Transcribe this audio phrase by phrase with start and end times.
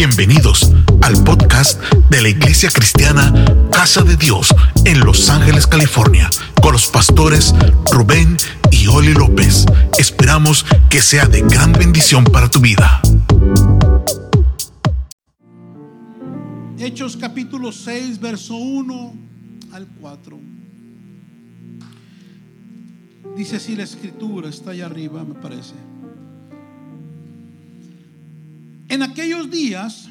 [0.00, 0.72] Bienvenidos
[1.02, 3.34] al podcast de la Iglesia Cristiana
[3.70, 4.48] Casa de Dios
[4.86, 6.30] en Los Ángeles, California,
[6.62, 7.54] con los pastores
[7.92, 8.38] Rubén
[8.70, 9.66] y Oli López.
[9.98, 13.02] Esperamos que sea de gran bendición para tu vida.
[16.78, 19.14] Hechos capítulo 6, verso 1
[19.72, 20.38] al 4.
[23.36, 25.74] Dice así la escritura, está allá arriba, me parece.
[28.90, 30.08] En aquellos días,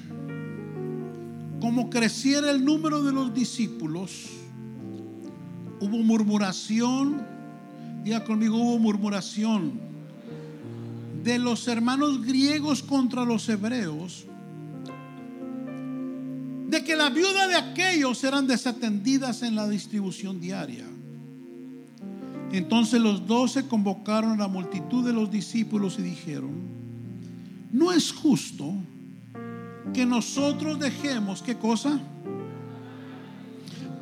[1.59, 4.27] como creciera el número de los discípulos,
[5.81, 7.21] hubo murmuración,
[8.05, 9.73] diga conmigo, hubo murmuración
[11.25, 14.25] de los hermanos griegos contra los hebreos,
[16.69, 20.85] de que la viuda de aquellos eran desatendidas en la distribución diaria.
[22.53, 26.78] Entonces los doce convocaron a la multitud de los discípulos y dijeron,
[27.71, 28.73] no es justo
[29.93, 31.99] que nosotros dejemos, ¿qué cosa?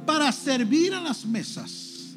[0.06, 2.16] Para servir a las mesas.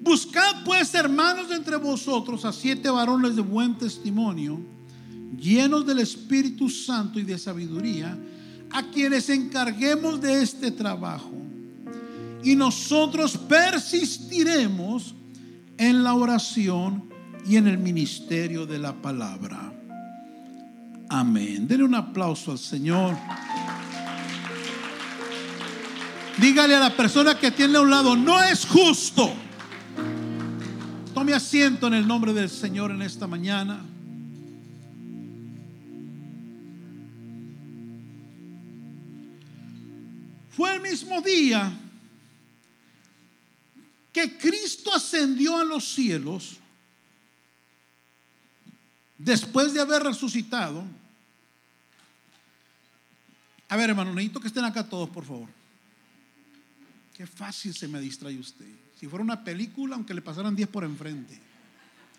[0.00, 4.60] Buscad pues, hermanos, entre vosotros a siete varones de buen testimonio,
[5.36, 8.16] llenos del Espíritu Santo y de sabiduría,
[8.70, 11.32] a quienes encarguemos de este trabajo.
[12.44, 15.14] Y nosotros persistiremos
[15.76, 17.04] en la oración
[17.48, 19.75] y en el ministerio de la palabra.
[21.08, 21.66] Amén.
[21.68, 23.16] Denle un aplauso al Señor.
[26.38, 29.32] Dígale a la persona que tiene a un lado, no es justo.
[31.14, 33.82] Tome asiento en el nombre del Señor en esta mañana.
[40.50, 41.72] Fue el mismo día
[44.12, 46.56] que Cristo ascendió a los cielos
[49.18, 50.84] después de haber resucitado,
[53.68, 55.48] a ver, hermano, necesito que estén acá todos, por favor.
[57.16, 58.66] Qué fácil se me distrae usted.
[58.98, 61.38] Si fuera una película, aunque le pasaran 10 por enfrente.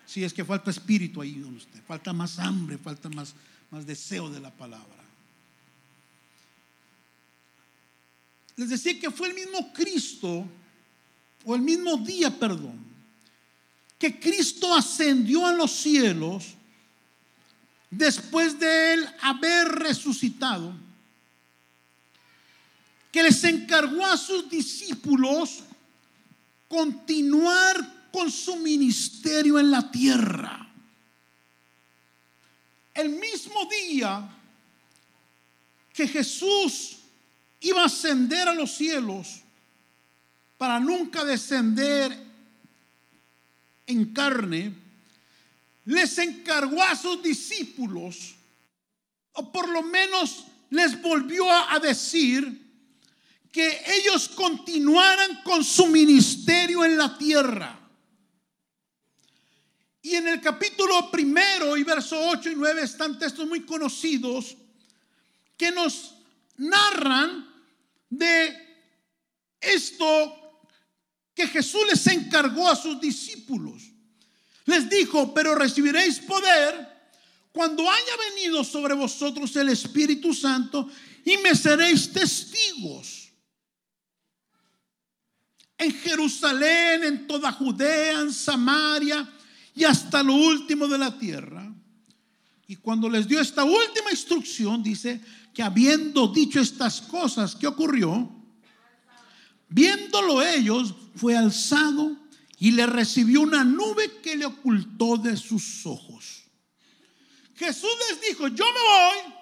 [0.06, 3.34] Si es que falta espíritu ahí en usted, falta más hambre, falta más,
[3.70, 5.04] más deseo de la palabra.
[8.56, 10.46] Les decía que fue el mismo Cristo,
[11.44, 12.76] o el mismo día, perdón,
[13.98, 16.54] que Cristo ascendió a los cielos
[17.90, 20.72] después de él haber resucitado,
[23.18, 25.64] que les encargó a sus discípulos
[26.68, 30.70] continuar con su ministerio en la tierra.
[32.94, 34.24] El mismo día
[35.92, 36.98] que Jesús
[37.58, 39.40] iba a ascender a los cielos
[40.56, 42.16] para nunca descender
[43.84, 44.74] en carne,
[45.86, 48.36] les encargó a sus discípulos,
[49.32, 52.67] o por lo menos les volvió a decir,
[53.58, 57.76] que ellos continuaran con su ministerio en la tierra.
[60.00, 64.56] Y en el capítulo primero y verso 8 y 9 están textos muy conocidos
[65.56, 66.14] que nos
[66.56, 67.52] narran
[68.08, 68.56] de
[69.60, 70.62] esto
[71.34, 73.82] que Jesús les encargó a sus discípulos.
[74.66, 77.10] Les dijo, pero recibiréis poder
[77.50, 80.88] cuando haya venido sobre vosotros el Espíritu Santo
[81.24, 83.17] y me seréis testigos.
[85.78, 89.28] En Jerusalén, en toda Judea, en Samaria
[89.74, 91.72] y hasta lo último de la tierra.
[92.66, 95.20] Y cuando les dio esta última instrucción, dice
[95.54, 98.30] que habiendo dicho estas cosas, ¿qué ocurrió?
[99.68, 102.16] Viéndolo ellos, fue alzado
[102.58, 106.44] y le recibió una nube que le ocultó de sus ojos.
[107.54, 109.34] Jesús les dijo, yo me voy,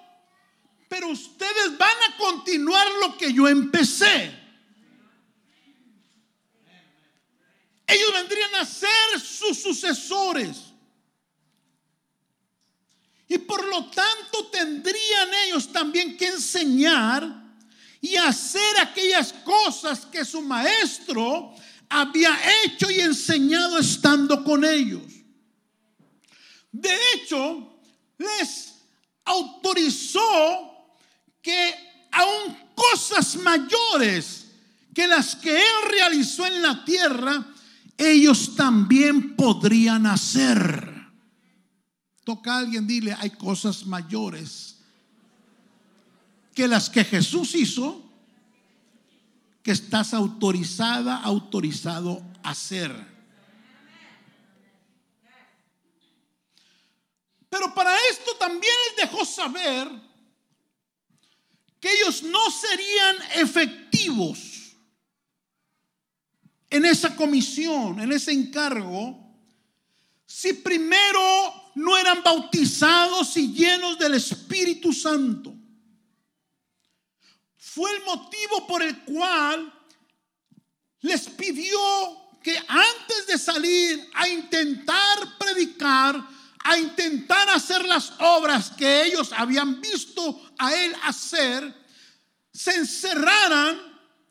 [0.87, 4.46] pero ustedes van a continuar lo que yo empecé.
[7.87, 10.57] Ellos vendrían a ser sus sucesores.
[13.29, 17.47] Y por lo tanto tendrían ellos también que enseñar
[18.01, 21.53] y hacer aquellas cosas que su maestro
[21.89, 25.03] había hecho y enseñado estando con ellos.
[26.71, 27.79] De hecho,
[28.17, 28.73] les
[29.25, 30.93] autorizó
[31.41, 34.45] que aún cosas mayores
[34.93, 37.45] que las que él realizó en la tierra,
[37.97, 40.93] ellos también podrían hacer.
[42.23, 44.77] Toca a alguien, dile, hay cosas mayores
[46.53, 48.03] que las que Jesús hizo
[49.63, 52.91] que estás autorizada, autorizado a hacer.
[57.49, 59.89] Pero para esto también él dejó saber
[61.79, 64.66] que ellos no serían efectivos
[66.69, 69.27] en esa comisión, en ese encargo,
[70.25, 71.21] si primero
[71.75, 75.53] no eran bautizados y llenos del Espíritu Santo.
[77.55, 79.73] Fue el motivo por el cual
[81.01, 81.79] les pidió
[82.41, 86.27] que antes de salir a intentar predicar,
[86.63, 91.73] a intentar hacer las obras que ellos habían visto a él hacer,
[92.51, 93.79] se encerraran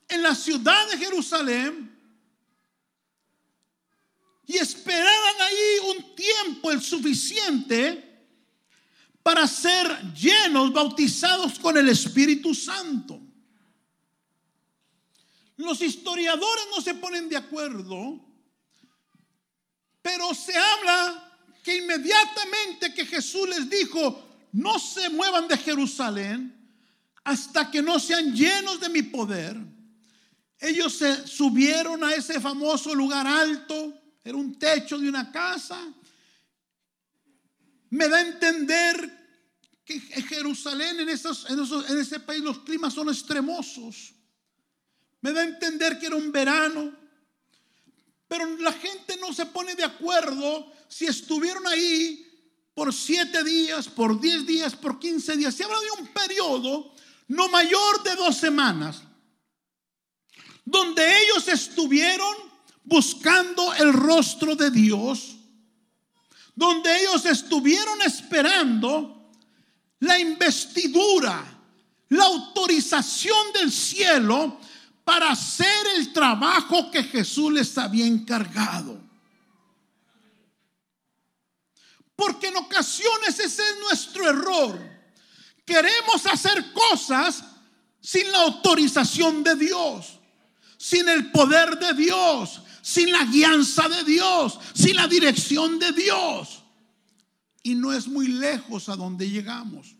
[0.08, 1.95] en la ciudad de Jerusalén
[4.46, 8.02] y esperaran ahí un tiempo el suficiente
[9.22, 13.20] para ser llenos, bautizados con el Espíritu Santo.
[15.56, 18.20] Los historiadores no se ponen de acuerdo,
[20.00, 26.52] pero se habla que inmediatamente que Jesús les dijo, no se muevan de Jerusalén
[27.24, 29.56] hasta que no sean llenos de mi poder,
[30.60, 33.92] ellos se subieron a ese famoso lugar alto,
[34.26, 35.80] era un techo de una casa.
[37.90, 43.08] Me da a entender que Jerusalén, en, esos, en, en ese país, los climas son
[43.08, 44.12] extremosos.
[45.20, 46.92] Me da a entender que era un verano.
[48.26, 52.26] Pero la gente no se pone de acuerdo si estuvieron ahí
[52.74, 55.54] por siete días, por diez días, por quince días.
[55.54, 56.92] Se habla de un periodo
[57.28, 59.02] no mayor de dos semanas,
[60.64, 62.55] donde ellos estuvieron
[62.86, 65.36] buscando el rostro de Dios,
[66.54, 69.32] donde ellos estuvieron esperando
[70.00, 71.44] la investidura,
[72.08, 74.58] la autorización del cielo
[75.04, 79.00] para hacer el trabajo que Jesús les había encargado.
[82.14, 84.80] Porque en ocasiones ese es nuestro error.
[85.64, 87.42] Queremos hacer cosas
[88.00, 90.20] sin la autorización de Dios,
[90.78, 96.62] sin el poder de Dios, sin la guianza de Dios, sin la dirección de Dios.
[97.64, 99.96] Y no es muy lejos a donde llegamos.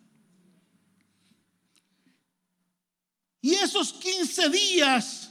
[3.41, 5.31] Y esos 15 días,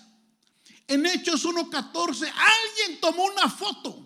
[0.86, 4.06] en Hechos 1.14, alguien tomó una foto.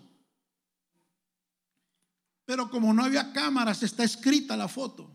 [2.44, 5.10] Pero como no había cámaras, está escrita la foto.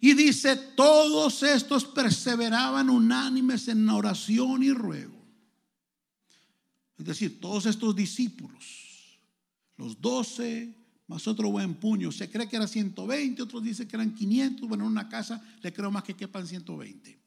[0.00, 5.15] Y dice, todos estos perseveraban unánimes en oración y ruego.
[6.98, 9.18] Es decir, todos estos discípulos,
[9.76, 10.74] los doce,
[11.06, 14.84] más otro buen puño, se cree que eran 120, otros dicen que eran 500, bueno,
[14.84, 17.26] en una casa le creo más que quepan 120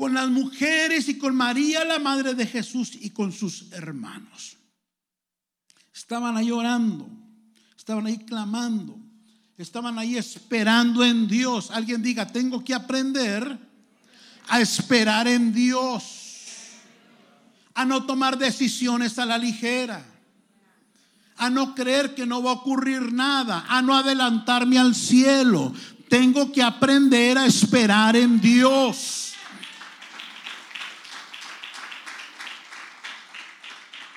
[0.00, 4.56] con las mujeres y con María, la madre de Jesús, y con sus hermanos.
[5.92, 7.06] Estaban ahí orando,
[7.76, 8.98] estaban ahí clamando,
[9.58, 11.70] estaban ahí esperando en Dios.
[11.70, 13.58] Alguien diga, tengo que aprender
[14.48, 16.19] a esperar en Dios,
[17.80, 20.04] a no tomar decisiones a la ligera,
[21.38, 25.72] a no creer que no va a ocurrir nada, a no adelantarme al cielo.
[26.10, 29.32] Tengo que aprender a esperar en Dios.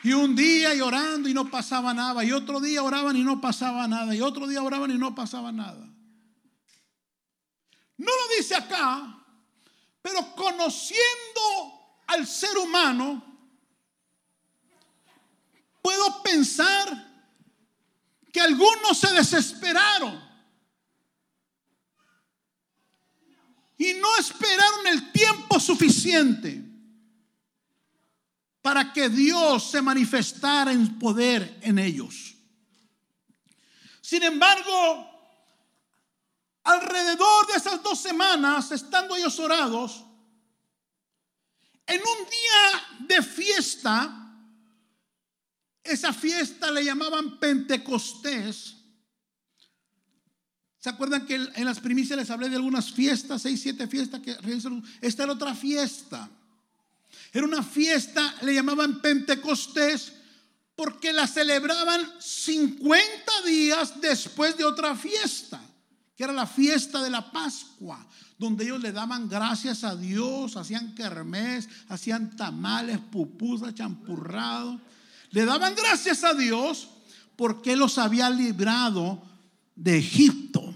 [0.04, 2.22] Y un día llorando y no pasaba nada.
[2.26, 4.14] Y otro día oraban y no pasaba nada.
[4.14, 5.88] Y otro día oraban y no pasaba nada.
[7.96, 9.24] No lo dice acá,
[10.02, 11.00] pero conociendo
[12.08, 13.33] al ser humano,
[15.84, 17.12] puedo pensar
[18.32, 20.20] que algunos se desesperaron
[23.78, 26.64] y no esperaron el tiempo suficiente
[28.62, 32.34] para que Dios se manifestara en poder en ellos.
[34.02, 35.10] Sin embargo,
[36.64, 40.06] alrededor de esas dos semanas, estando ellos orados,
[41.86, 44.23] en un día de fiesta,
[45.84, 48.76] esa fiesta le llamaban Pentecostés.
[50.80, 54.36] ¿Se acuerdan que en las primicias les hablé de algunas fiestas, seis, siete fiestas que
[55.02, 56.30] Esta era otra fiesta.
[57.32, 60.14] Era una fiesta, le llamaban Pentecostés,
[60.76, 65.62] porque la celebraban 50 días después de otra fiesta,
[66.16, 68.06] que era la fiesta de la Pascua,
[68.38, 74.82] donde ellos le daban gracias a Dios, hacían kermés, hacían tamales, pupusas, champurrado.
[75.34, 76.90] Le daban gracias a Dios
[77.36, 79.20] porque los había librado
[79.76, 80.76] de Egipto.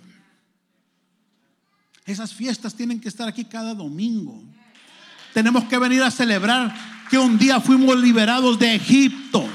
[2.03, 4.41] Esas fiestas tienen que estar aquí cada domingo.
[5.31, 6.73] Tenemos que venir a celebrar
[7.07, 9.47] que un día fuimos liberados de Egipto,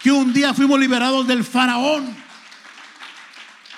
[0.00, 2.16] que un día fuimos liberados del faraón.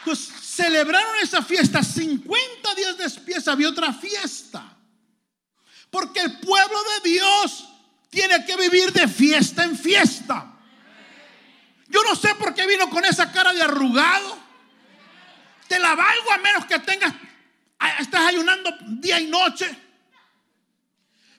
[0.05, 1.83] Pues celebraron esa fiesta.
[1.83, 4.77] 50 días después había otra fiesta.
[5.89, 7.67] Porque el pueblo de Dios
[8.11, 10.53] tiene que vivir de fiesta en fiesta.
[11.89, 14.39] Yo no sé por qué vino con esa cara de arrugado.
[15.69, 17.13] Te la valgo a menos que tengas,
[17.99, 19.77] estás ayunando día y noche.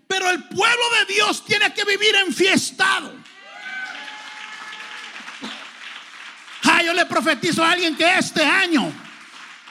[0.08, 3.13] Pero el pueblo de Dios tiene que vivir enfiestado.
[6.63, 8.92] Ah, yo le profetizo a alguien que este año,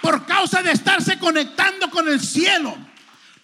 [0.00, 2.76] por causa de estarse conectando con el cielo,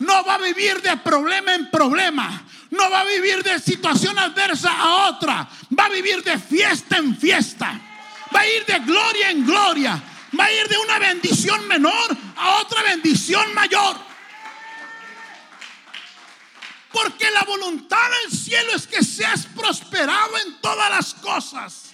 [0.02, 2.44] no va a vivir de problema en problema.
[2.70, 5.48] No va a vivir de situación adversa a otra.
[5.78, 7.80] Va a vivir de fiesta en fiesta.
[8.34, 10.02] Va a ir de gloria en gloria.
[10.38, 13.96] Va a ir de una bendición menor a otra bendición mayor.
[16.90, 21.91] Porque la voluntad del cielo es que seas prosperado en todas las cosas.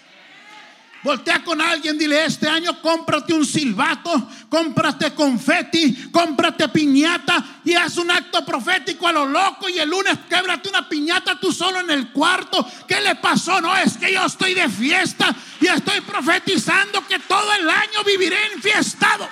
[1.03, 7.99] Voltea con alguien, dile, este año cómprate un silbato, cómprate confeti, cómprate piñata y haz
[7.99, 11.91] un acto profético a lo loco y el lunes québrate una piñata tú solo en
[11.91, 12.67] el cuarto.
[12.89, 13.61] ¿Qué le pasó?
[13.61, 18.37] No, es que yo estoy de fiesta y estoy profetizando que todo el año viviré
[18.55, 19.29] enfiestado.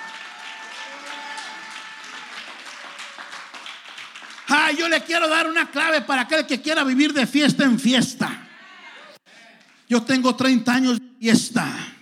[4.47, 7.77] Ah, yo le quiero dar una clave para aquel que quiera vivir de fiesta en
[7.77, 8.47] fiesta.
[9.89, 11.93] Yo tengo 30 años de fiesta.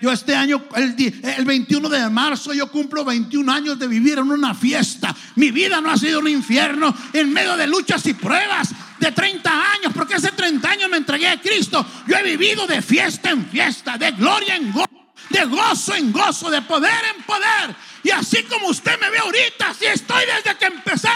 [0.00, 4.30] Yo este año, el, el, 21 de marzo, yo cumplo 21 años de vivir en
[4.30, 5.14] una fiesta.
[5.36, 9.72] Mi vida no ha sido un infierno en medio de luchas y pruebas de 30
[9.72, 11.84] años, porque hace 30 años me entregué a Cristo.
[12.06, 16.50] Yo he vivido de fiesta en fiesta, de gloria en gozo, de gozo en gozo,
[16.50, 17.76] de poder en poder.
[18.02, 21.08] Y así como usted me ve ahorita, así estoy desde que empecé.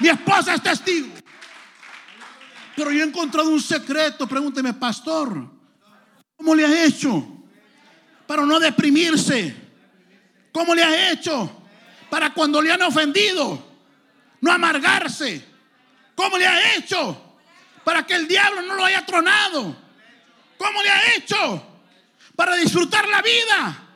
[0.00, 1.15] Mi esposa es testigo.
[2.76, 4.28] Pero yo he encontrado un secreto.
[4.28, 5.50] Pregúnteme, pastor,
[6.36, 7.26] ¿cómo le ha hecho
[8.26, 9.56] para no deprimirse?
[10.52, 11.50] ¿Cómo le ha hecho
[12.10, 13.66] para cuando le han ofendido
[14.42, 15.42] no amargarse?
[16.14, 17.34] ¿Cómo le ha hecho
[17.82, 19.74] para que el diablo no lo haya tronado?
[20.58, 21.62] ¿Cómo le ha hecho
[22.34, 23.88] para disfrutar la vida?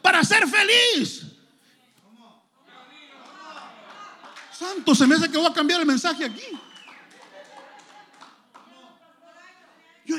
[0.00, 1.26] Para ser feliz.
[4.58, 6.44] Santo, se me hace que voy a cambiar el mensaje aquí.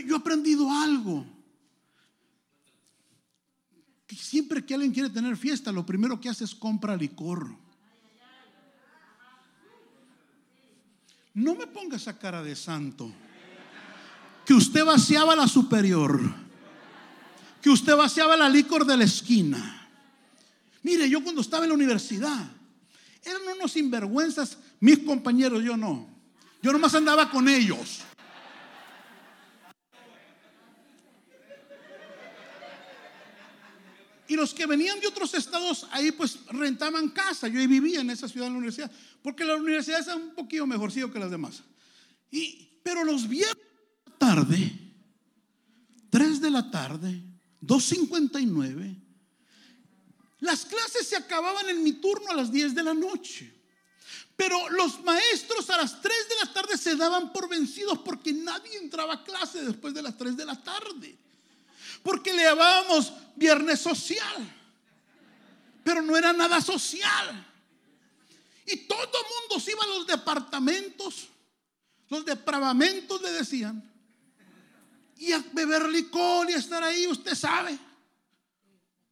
[0.02, 1.26] Yo, he aprendido algo.
[4.08, 7.56] Que siempre que alguien quiere tener fiesta, lo primero que hace es compra licor.
[11.34, 13.12] No me ponga esa cara de santo.
[14.46, 16.20] Que usted vaciaba la superior.
[17.62, 19.90] Que usted vaciaba la licor de la esquina.
[20.84, 22.52] Mire, yo cuando estaba en la universidad,
[23.24, 26.08] eran unos sinvergüenzas mis compañeros, yo no.
[26.62, 28.02] Yo nomás andaba con ellos.
[34.34, 37.48] Y los que venían de otros estados ahí pues rentaban casa.
[37.48, 38.92] Yo ahí vivía en esa ciudad en la universidad.
[39.22, 41.62] Porque la universidad es un poquito mejorcito que las demás.
[42.32, 44.72] Y, pero los viernes de la tarde,
[46.10, 47.22] 3 de la tarde,
[47.62, 48.96] 2.59,
[50.40, 53.54] las clases se acababan en mi turno a las 10 de la noche.
[54.36, 58.80] Pero los maestros a las 3 de la tarde se daban por vencidos porque nadie
[58.80, 61.20] entraba a clase después de las 3 de la tarde
[62.04, 64.54] porque le llamábamos viernes social,
[65.84, 67.48] pero no era nada social.
[68.66, 71.28] Y todo el mundo se iba a los departamentos,
[72.10, 73.92] los depravamentos le decían,
[75.18, 77.78] y a beber licor y a estar ahí, usted sabe.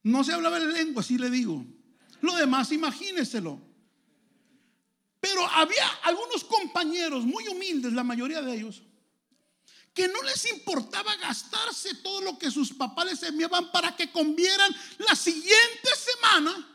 [0.03, 1.65] No se hablaba en lengua, así le digo.
[2.21, 3.59] Lo demás, imagíneselo.
[5.19, 8.81] Pero había algunos compañeros muy humildes, la mayoría de ellos,
[9.93, 14.75] que no les importaba gastarse todo lo que sus papás les enviaban para que comieran
[14.99, 16.67] la siguiente semana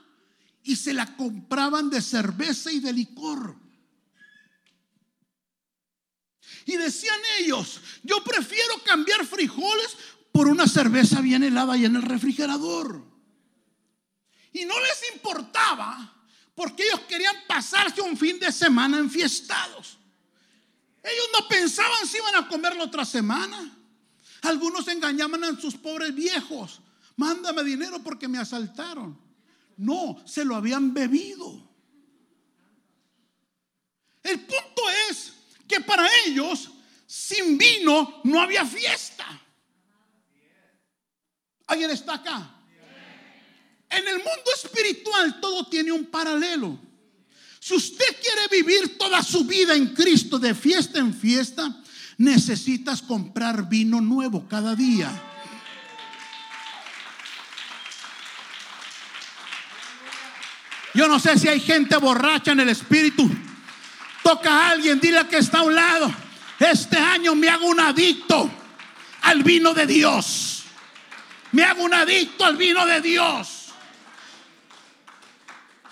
[0.63, 3.57] y se la compraban de cerveza y de licor.
[6.67, 9.97] Y decían ellos, yo prefiero cambiar frijoles
[10.33, 13.03] por una cerveza bien helada y en el refrigerador.
[14.53, 16.13] Y no les importaba
[16.55, 19.99] porque ellos querían pasarse un fin de semana enfiestados.
[21.07, 23.73] Ellos no pensaban si iban a comer la otra semana.
[24.43, 26.81] Algunos engañaban a sus pobres viejos.
[27.17, 29.17] Mándame dinero porque me asaltaron.
[29.77, 31.63] No, se lo habían bebido.
[34.23, 35.33] El punto es
[35.69, 36.71] que para ellos,
[37.07, 39.25] sin vino, no había fiesta.
[41.69, 42.53] ¿Alguien está acá?
[43.89, 46.86] En el mundo espiritual todo tiene un paralelo.
[47.67, 51.69] Si usted quiere vivir toda su vida en Cristo de fiesta en fiesta,
[52.17, 55.11] necesitas comprar vino nuevo cada día.
[60.95, 63.29] Yo no sé si hay gente borracha en el espíritu.
[64.23, 66.15] Toca a alguien, dile que está a un lado.
[66.61, 68.49] Este año me hago un adicto
[69.23, 70.63] al vino de Dios.
[71.51, 73.56] Me hago un adicto al vino de Dios.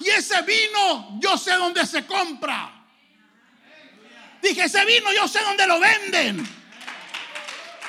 [0.05, 2.71] Y ese vino yo sé dónde se compra.
[4.43, 6.47] Dije, ese vino yo sé dónde lo venden.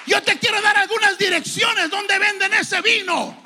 [0.07, 3.43] Yo te quiero dar algunas direcciones donde venden ese vino.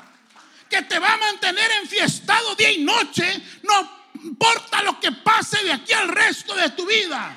[0.68, 3.42] Que te va a mantener enfiestado día y noche.
[3.64, 7.36] No importa lo que pase de aquí al resto de tu vida.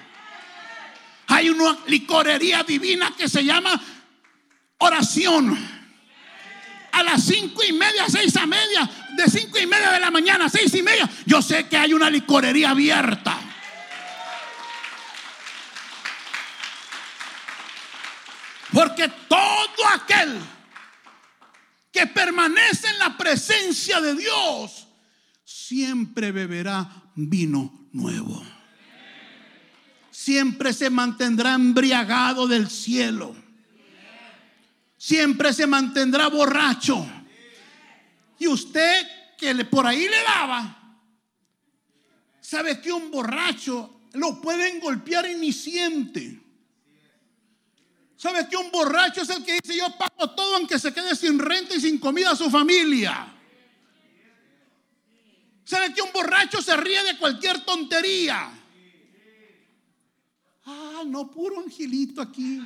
[1.28, 3.82] Hay una licorería divina que se llama
[4.78, 5.82] oración.
[6.92, 10.50] A las cinco y media, seis a media, de cinco y media de la mañana,
[10.50, 13.39] seis y media, yo sé que hay una licorería abierta.
[18.72, 20.39] Porque todo aquel
[21.91, 24.88] que permanece en la presencia de Dios
[25.43, 28.43] siempre beberá vino nuevo.
[30.10, 33.36] Siempre se mantendrá embriagado del cielo.
[34.98, 37.05] Siempre se mantendrá borracho.
[38.40, 41.00] Y usted que por ahí le daba,
[42.40, 46.40] sabe que un borracho lo pueden golpear y ni siente.
[48.16, 51.40] ¿Sabes que un borracho es el que dice yo pago todo aunque se quede sin
[51.40, 53.34] renta y sin comida a su familia?
[55.66, 58.50] ¿Sabe que un borracho se ríe de cualquier tontería?
[60.66, 62.62] Ah, no, puro angelito aquí.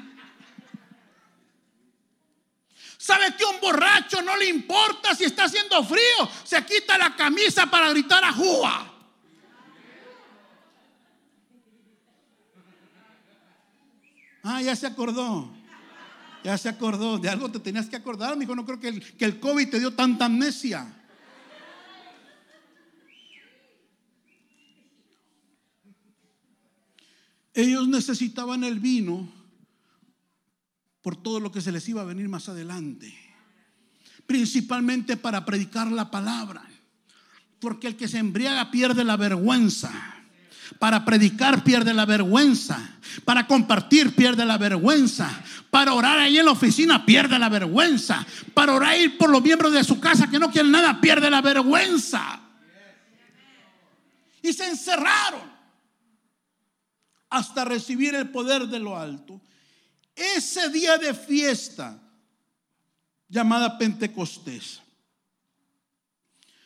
[2.98, 6.30] ¿Sabe que un borracho no le importa si está haciendo frío?
[6.44, 8.94] Se quita la camisa para gritar a Júa.
[14.44, 15.52] Ah, ya se acordó.
[16.44, 17.20] Ya se acordó.
[17.20, 18.36] De algo te tenías que acordar.
[18.36, 20.92] Me dijo, no creo que el, que el COVID te dio tanta amnesia.
[27.54, 29.37] Ellos necesitaban el vino
[31.08, 33.18] por todo lo que se les iba a venir más adelante.
[34.26, 36.62] Principalmente para predicar la palabra.
[37.62, 39.90] Porque el que se embriaga pierde la vergüenza.
[40.80, 42.98] Para predicar pierde la vergüenza.
[43.24, 45.30] Para compartir pierde la vergüenza.
[45.70, 48.28] Para orar ahí en la oficina pierde la vergüenza.
[48.54, 52.42] Para orar por los miembros de su casa que no quieren nada pierde la vergüenza.
[54.42, 55.50] Y se encerraron
[57.30, 59.40] hasta recibir el poder de lo alto.
[60.18, 62.02] Ese día de fiesta
[63.30, 64.82] llamada Pentecostés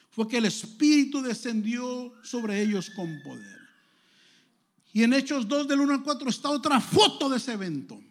[0.10, 3.60] fue que el Espíritu descendió sobre ellos con poder.
[4.94, 8.02] Y en Hechos 2 del 1 al 4 está otra foto de ese evento.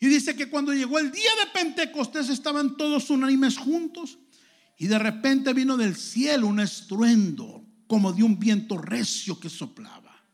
[0.00, 4.18] Y dice que cuando llegó el día de Pentecostés estaban todos unánimes juntos
[4.78, 10.24] y de repente vino del cielo un estruendo como de un viento recio que soplaba.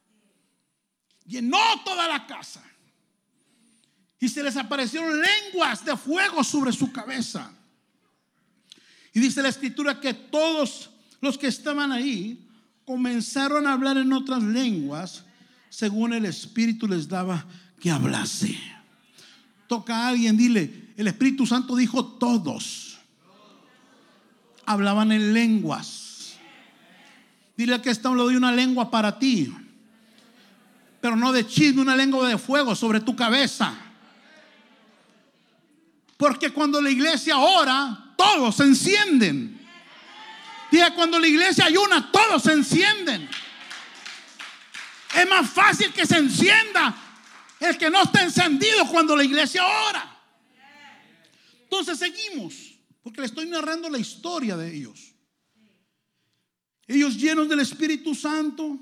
[1.26, 2.64] Llenó toda la casa.
[4.20, 7.52] Y se les aparecieron lenguas de fuego sobre su cabeza.
[9.12, 12.46] Y dice la escritura que todos los que estaban ahí
[12.84, 15.24] comenzaron a hablar en otras lenguas
[15.70, 17.44] según el Espíritu les daba
[17.80, 18.58] que hablase.
[19.66, 22.98] Toca a alguien, dile, el Espíritu Santo dijo todos.
[24.66, 26.34] Hablaban en lenguas.
[27.56, 29.52] Dile que está lo de una lengua para ti.
[31.00, 33.76] Pero no de chisme, una lengua de fuego sobre tu cabeza.
[36.18, 39.56] Porque cuando la iglesia ora, todos se encienden.
[40.70, 43.30] Diga, cuando la iglesia ayuna, todos se encienden.
[45.16, 46.94] Es más fácil que se encienda
[47.60, 50.16] el que no está encendido cuando la iglesia ora.
[51.62, 52.54] Entonces seguimos,
[53.00, 55.14] porque le estoy narrando la historia de ellos.
[56.88, 58.76] Ellos llenos del Espíritu Santo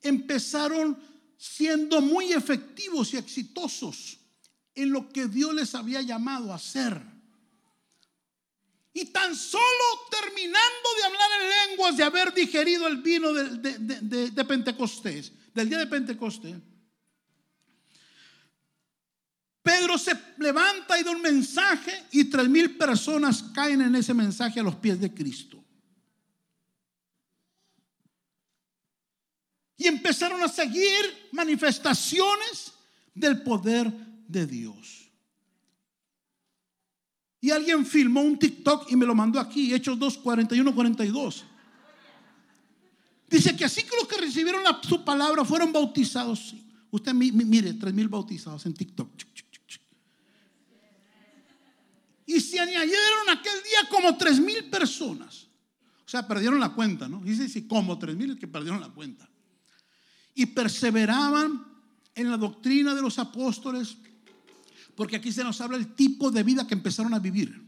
[0.00, 0.98] empezaron
[1.36, 4.17] siendo muy efectivos y exitosos
[4.82, 7.00] en lo que Dios les había llamado a hacer.
[8.92, 9.62] Y tan solo
[10.10, 15.86] terminando de hablar en lenguas, de haber digerido el vino de, Pentecostés, del día de
[15.86, 16.56] Pentecostés,
[19.62, 24.60] Pedro se levanta y da un mensaje y tres mil personas caen en ese mensaje
[24.60, 25.62] a los pies de Cristo.
[29.76, 32.72] Y empezaron a seguir manifestaciones
[33.14, 33.92] del poder
[34.28, 35.10] de Dios.
[37.40, 41.44] Y alguien filmó un TikTok y me lo mandó aquí, Hechos 2, 41, 42.
[43.28, 46.54] Dice que así que los que recibieron su palabra fueron bautizados.
[46.90, 49.10] Usted mire, tres mil bautizados en TikTok.
[52.26, 55.46] Y se añadieron aquel día como tres mil personas.
[56.04, 57.20] O sea, perdieron la cuenta, ¿no?
[57.20, 59.28] Dice, sí, como tres mil que perdieron la cuenta.
[60.34, 61.66] Y perseveraban
[62.14, 63.96] en la doctrina de los apóstoles,
[64.98, 67.64] porque aquí se nos habla el tipo de vida que empezaron a vivir.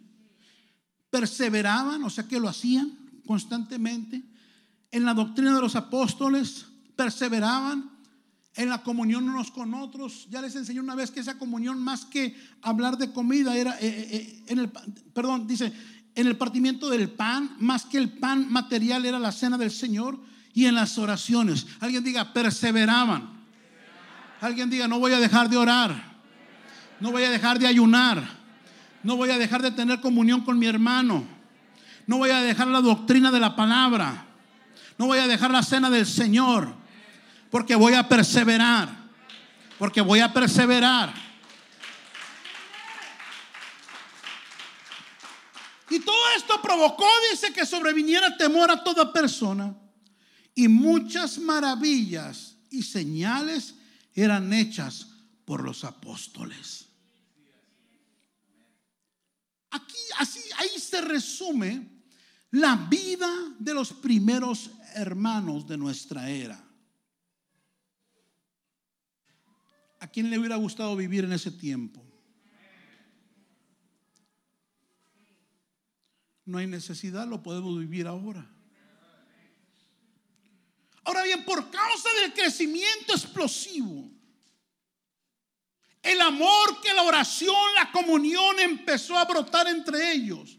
[1.11, 2.91] Perseveraban, o sea que lo hacían
[3.25, 4.25] constantemente
[4.91, 6.67] en la doctrina de los apóstoles,
[6.97, 7.89] perseveraban
[8.57, 10.27] en la comunión unos con otros.
[10.29, 13.87] Ya les enseñé una vez que esa comunión más que hablar de comida era eh,
[13.87, 14.69] eh, eh, en el
[15.15, 15.73] perdón, dice,
[16.17, 20.21] en el partimiento del pan, más que el pan material era la cena del Señor
[20.53, 21.65] y en las oraciones.
[21.79, 23.39] Alguien diga, perseveraban.
[24.41, 26.10] Alguien diga, no voy a dejar de orar.
[27.01, 28.23] No voy a dejar de ayunar.
[29.03, 31.27] No voy a dejar de tener comunión con mi hermano.
[32.07, 34.27] No voy a dejar la doctrina de la palabra.
[34.99, 36.75] No voy a dejar la cena del Señor.
[37.51, 38.89] Porque voy a perseverar.
[39.79, 41.15] Porque voy a perseverar.
[45.89, 49.75] Y todo esto provocó, dice, que sobreviniera temor a toda persona.
[50.55, 53.75] Y muchas maravillas y señales
[54.15, 55.09] eran hechas
[55.45, 56.87] por los apóstoles.
[59.71, 61.89] Aquí, así, ahí se resume
[62.51, 66.63] la vida de los primeros hermanos de nuestra era.
[70.01, 72.03] ¿A quién le hubiera gustado vivir en ese tiempo?
[76.47, 78.51] No hay necesidad, lo podemos vivir ahora.
[81.05, 84.11] Ahora bien, por causa del crecimiento explosivo,
[86.03, 90.57] el amor que la oración, la comunión empezó a brotar entre ellos.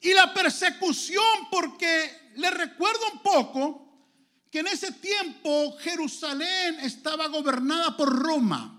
[0.00, 3.82] Y la persecución, porque le recuerdo un poco
[4.50, 8.78] que en ese tiempo Jerusalén estaba gobernada por Roma.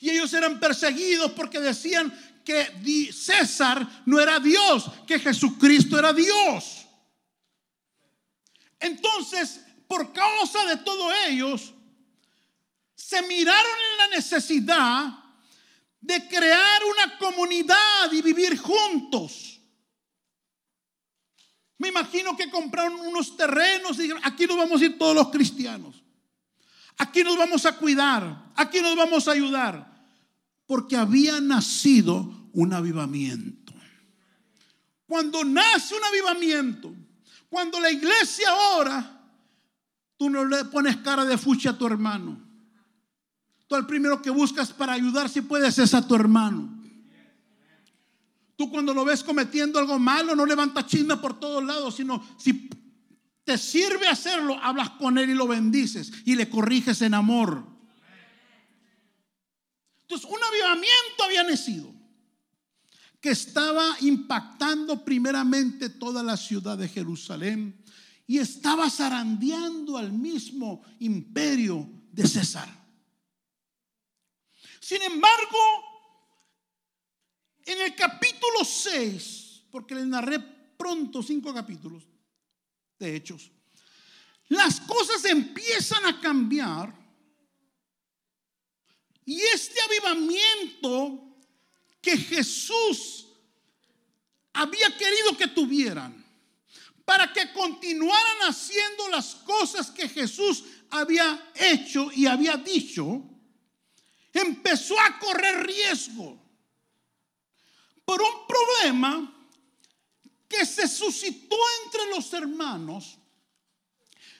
[0.00, 2.12] Y ellos eran perseguidos porque decían
[2.44, 6.86] que César no era Dios, que Jesucristo era Dios.
[8.80, 11.74] Entonces, por causa de todo ellos,
[12.98, 15.24] se miraron en la necesidad
[16.00, 19.60] de crear una comunidad y vivir juntos.
[21.78, 25.28] Me imagino que compraron unos terrenos y dijeron, aquí nos vamos a ir todos los
[25.28, 26.02] cristianos.
[26.96, 29.96] Aquí nos vamos a cuidar, aquí nos vamos a ayudar.
[30.66, 33.72] Porque había nacido un avivamiento.
[35.06, 36.92] Cuando nace un avivamiento,
[37.48, 39.22] cuando la iglesia ora,
[40.16, 42.47] tú no le pones cara de fucha a tu hermano.
[43.68, 46.74] Tú el primero que buscas para ayudar si puedes es a tu hermano.
[48.56, 52.70] Tú cuando lo ves cometiendo algo malo, no levantas chisme por todos lados, sino si
[53.44, 57.64] te sirve hacerlo, hablas con él y lo bendices y le corriges en amor.
[60.02, 61.94] Entonces, un avivamiento había nacido
[63.20, 67.84] que estaba impactando primeramente toda la ciudad de Jerusalén
[68.26, 72.77] y estaba zarandeando al mismo imperio de César.
[74.80, 75.58] Sin embargo,
[77.64, 82.04] en el capítulo 6, porque le narré pronto cinco capítulos
[82.98, 83.50] de hechos,
[84.48, 86.94] las cosas empiezan a cambiar
[89.24, 91.36] y este avivamiento
[92.00, 93.26] que Jesús
[94.54, 96.24] había querido que tuvieran
[97.04, 103.27] para que continuaran haciendo las cosas que Jesús había hecho y había dicho,
[104.32, 106.38] empezó a correr riesgo
[108.04, 109.34] por un problema
[110.48, 113.18] que se suscitó entre los hermanos,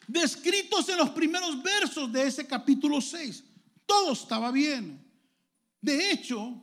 [0.06, 3.44] descritos en los primeros versos de ese capítulo 6.
[3.84, 5.04] Todo estaba bien.
[5.80, 6.62] De hecho,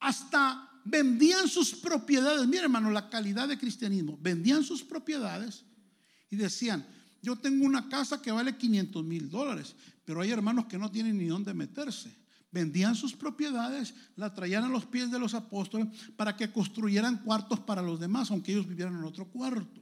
[0.00, 2.46] hasta vendían sus propiedades.
[2.46, 4.18] Mira, hermano, la calidad de cristianismo.
[4.20, 5.64] Vendían sus propiedades
[6.28, 6.86] y decían,
[7.22, 11.16] yo tengo una casa que vale 500 mil dólares, pero hay hermanos que no tienen
[11.16, 12.21] ni dónde meterse
[12.52, 17.58] vendían sus propiedades, la traían a los pies de los apóstoles para que construyeran cuartos
[17.60, 19.80] para los demás, aunque ellos vivieran en otro cuarto.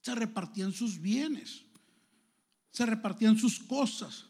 [0.00, 1.62] Se repartían sus bienes,
[2.70, 4.24] se repartían sus cosas.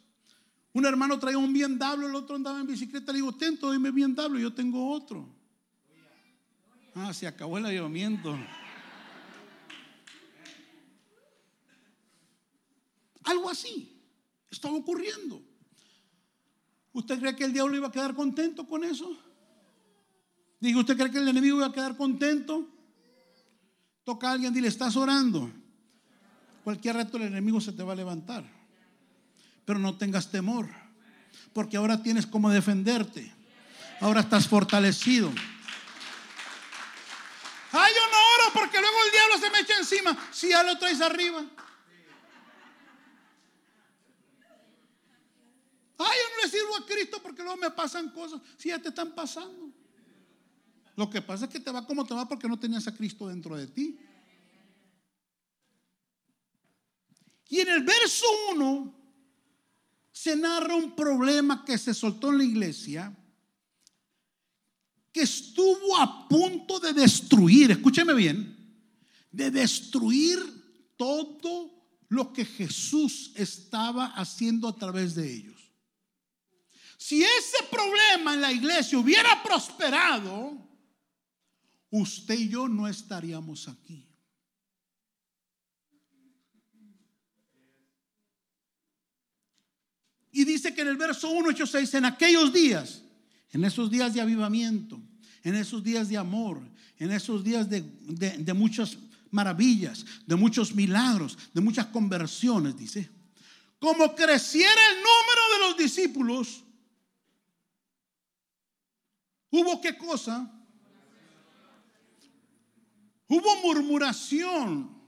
[0.72, 4.14] Un hermano traía un bien el otro andaba en bicicleta, le digo, tento, dime bien
[4.14, 5.34] yo tengo otro.
[6.94, 8.36] Ah, se acabó el avivamiento.
[13.22, 14.02] Algo así
[14.50, 15.47] estaba ocurriendo.
[16.98, 19.16] ¿Usted cree que el diablo iba a quedar contento con eso?
[20.58, 22.68] Digo, ¿usted cree que el enemigo iba a quedar contento?
[24.02, 25.48] Toca a alguien, dile, estás orando.
[26.64, 28.44] Cualquier reto del enemigo se te va a levantar.
[29.64, 30.68] Pero no tengas temor,
[31.52, 33.32] porque ahora tienes cómo defenderte.
[34.00, 35.28] Ahora estás fortalecido.
[37.70, 41.44] Ay, yo no oro se me echa encima si ya lo traes arriba?
[45.98, 48.40] Ay, yo no le sirvo a Cristo porque luego me pasan cosas.
[48.56, 49.72] Si ya te están pasando.
[50.96, 53.28] Lo que pasa es que te va como te va porque no tenías a Cristo
[53.28, 53.96] dentro de ti.
[57.48, 58.94] Y en el verso 1
[60.10, 63.16] se narra un problema que se soltó en la iglesia,
[65.12, 68.82] que estuvo a punto de destruir, escúcheme bien,
[69.30, 70.40] de destruir
[70.96, 71.70] todo
[72.08, 75.57] lo que Jesús estaba haciendo a través de ellos.
[76.98, 80.58] Si ese problema en la iglesia hubiera prosperado,
[81.90, 84.04] usted y yo no estaríamos aquí.
[90.32, 93.02] Y dice que en el verso 1, 8, 6, en aquellos días,
[93.52, 95.00] en esos días de avivamiento,
[95.44, 96.60] en esos días de amor,
[96.98, 98.98] en esos días de, de muchas
[99.30, 103.08] maravillas, de muchos milagros, de muchas conversiones, dice,
[103.78, 106.64] como creciera el número de los discípulos,
[109.50, 110.50] ¿Hubo qué cosa?
[113.28, 114.98] Hubo murmuración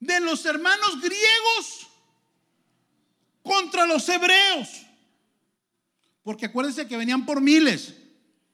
[0.00, 1.86] de los hermanos griegos
[3.42, 4.68] contra los hebreos.
[6.22, 7.94] Porque acuérdense que venían por miles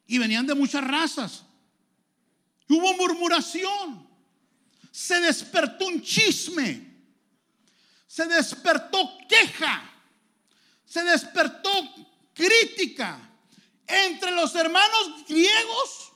[0.07, 1.45] y venían de muchas razas.
[2.69, 4.09] Hubo murmuración.
[4.91, 6.95] Se despertó un chisme.
[8.07, 9.91] Se despertó queja.
[10.85, 11.71] Se despertó
[12.35, 13.19] crítica
[13.87, 16.13] entre los hermanos griegos.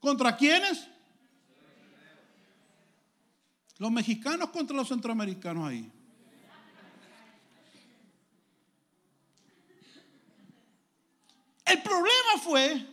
[0.00, 0.86] ¿Contra quiénes?
[3.78, 5.92] Los mexicanos contra los centroamericanos ahí.
[11.64, 12.86] El problema fue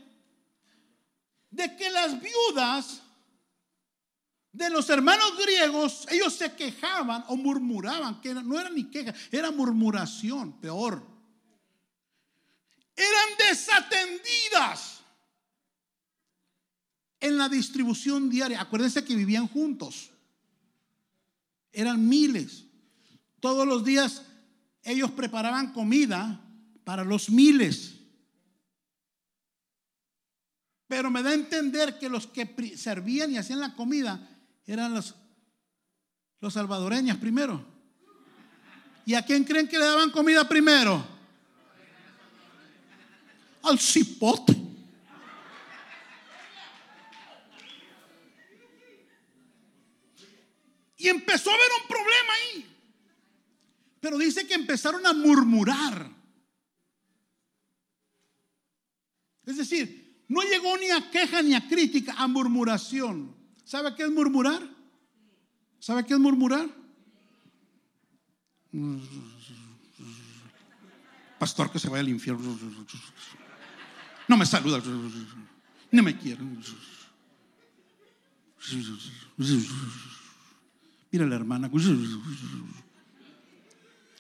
[1.50, 3.02] de que las viudas
[4.52, 9.52] de los hermanos griegos, ellos se quejaban o murmuraban, que no era ni queja, era
[9.52, 11.15] murmuración, peor
[12.96, 15.02] eran desatendidas
[17.20, 18.62] en la distribución diaria.
[18.62, 20.12] Acuérdense que vivían juntos.
[21.72, 22.66] Eran miles.
[23.40, 24.22] Todos los días
[24.84, 26.42] ellos preparaban comida
[26.84, 27.96] para los miles.
[30.88, 34.30] Pero me da a entender que los que servían y hacían la comida
[34.66, 35.16] eran los,
[36.40, 37.66] los salvadoreños primero.
[39.06, 41.15] ¿Y a quién creen que le daban comida primero?
[43.66, 44.56] Al cipote.
[50.98, 52.66] Y empezó a haber un problema ahí.
[54.00, 56.10] Pero dice que empezaron a murmurar.
[59.46, 63.36] Es decir, no llegó ni a queja ni a crítica, a murmuración.
[63.64, 64.68] ¿Sabe qué es murmurar?
[65.80, 66.68] ¿Sabe qué es murmurar?
[71.38, 72.58] Pastor que se vaya al infierno.
[74.28, 74.82] No me saluda.
[75.92, 76.44] No me quiere.
[81.12, 81.70] Mira la hermana.
[81.74, 81.80] O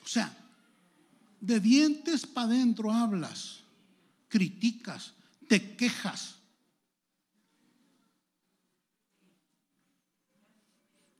[0.08, 0.38] sea,
[1.42, 3.62] de dientes para adentro hablas,
[4.28, 5.14] criticas,
[5.48, 6.36] te quejas.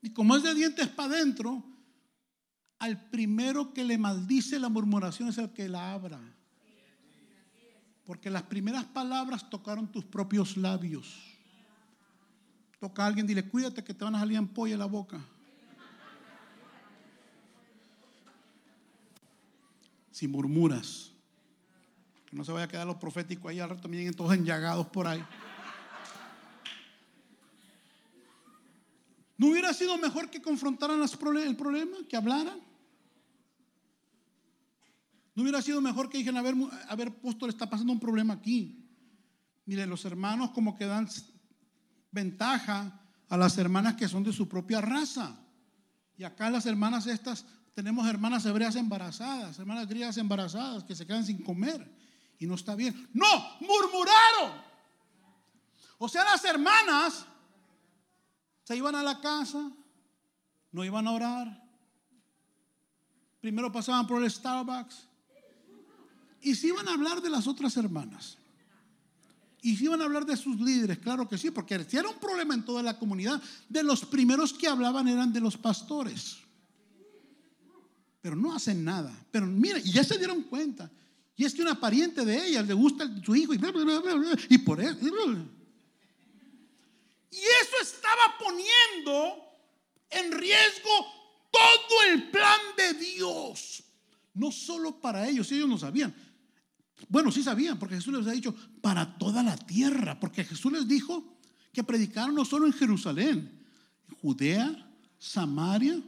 [0.02, 1.64] Y como es de dientes para adentro,
[2.78, 6.35] al primero que le maldice la murmuración es el que la abra.
[8.06, 11.36] Porque las primeras palabras tocaron tus propios labios.
[12.80, 15.20] Toca a alguien, dile, cuídate que te van a salir ampolla en la boca.
[20.12, 21.12] Si murmuras,
[22.30, 25.08] que no se vaya a quedar los proféticos ahí al rato, miren todos enllagados por
[25.08, 25.24] ahí.
[29.38, 32.60] ¿No hubiera sido mejor que confrontaran el problema, que hablaran?
[35.36, 36.56] ¿No hubiera sido mejor que dijeran, a ver,
[36.88, 36.96] a
[37.46, 38.90] le está pasando un problema aquí?
[39.66, 41.10] Mire, los hermanos como que dan
[42.12, 45.38] ventaja a las hermanas que son de su propia raza.
[46.18, 51.26] Y acá las hermanas estas, tenemos hermanas hebreas embarazadas, hermanas griegas embarazadas que se quedan
[51.26, 51.94] sin comer.
[52.40, 53.10] Y no está bien.
[53.14, 53.28] No,
[53.60, 54.62] murmuraron.
[55.98, 57.26] O sea, las hermanas
[58.64, 59.70] se iban a la casa,
[60.72, 61.66] no iban a orar.
[63.42, 65.08] Primero pasaban por el Starbucks,
[66.46, 68.38] y si iban a hablar de las otras hermanas.
[69.64, 72.20] Y si iban a hablar de sus líderes, claro que sí, porque si era un
[72.20, 76.38] problema en toda la comunidad, de los primeros que hablaban eran de los pastores.
[78.22, 79.12] Pero no hacen nada.
[79.32, 80.92] Pero mira, y ya se dieron cuenta.
[81.36, 83.60] Y es que una pariente de ella le gusta su hijo y,
[84.50, 85.00] y por eso.
[87.32, 89.36] Y eso estaba poniendo
[90.12, 90.92] en riesgo
[91.50, 93.84] todo el plan de Dios.
[94.36, 96.14] No solo para ellos, ellos no sabían.
[97.08, 100.88] Bueno, sí sabían, porque Jesús les ha dicho, para toda la tierra, porque Jesús les
[100.88, 101.38] dijo
[101.72, 103.64] que predicaron no solo en Jerusalén,
[104.10, 106.02] en Judea, Samaria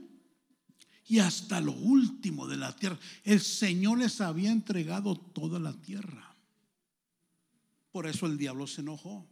[1.08, 3.00] y hasta lo último de la tierra.
[3.24, 6.36] El Señor les había entregado toda la tierra.
[7.92, 9.28] Por eso el diablo se enojó.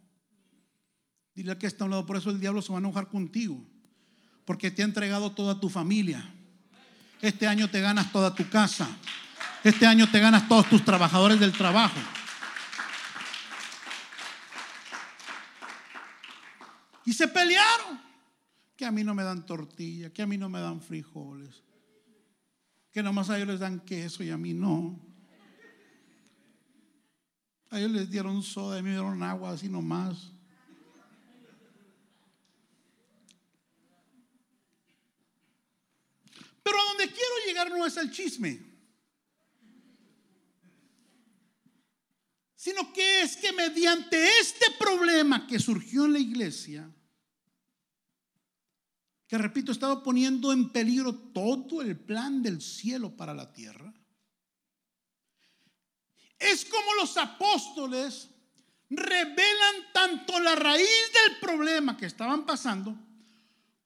[1.34, 3.62] Dile que está a un lado, por eso el diablo se va a enojar contigo.
[4.44, 6.32] Porque te ha entregado toda tu familia.
[7.20, 8.88] Este año te ganas toda tu casa.
[9.64, 11.98] Este año te ganas todos tus trabajadores del trabajo.
[17.04, 18.06] Y se pelearon.
[18.76, 21.62] Que a mí no me dan tortilla, que a mí no me dan frijoles,
[22.92, 25.00] que nomás a ellos les dan queso y a mí no.
[27.70, 30.30] A ellos les dieron soda, a mí me dieron agua así nomás.
[36.62, 38.60] Pero a donde quiero llegar no es el chisme.
[42.66, 46.92] Sino que es que mediante este problema que surgió en la iglesia,
[49.28, 53.94] que repito, estaba poniendo en peligro todo el plan del cielo para la tierra,
[56.40, 58.30] es como los apóstoles
[58.90, 62.98] revelan tanto la raíz del problema que estaban pasando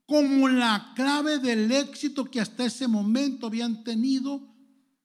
[0.06, 4.49] como la clave del éxito que hasta ese momento habían tenido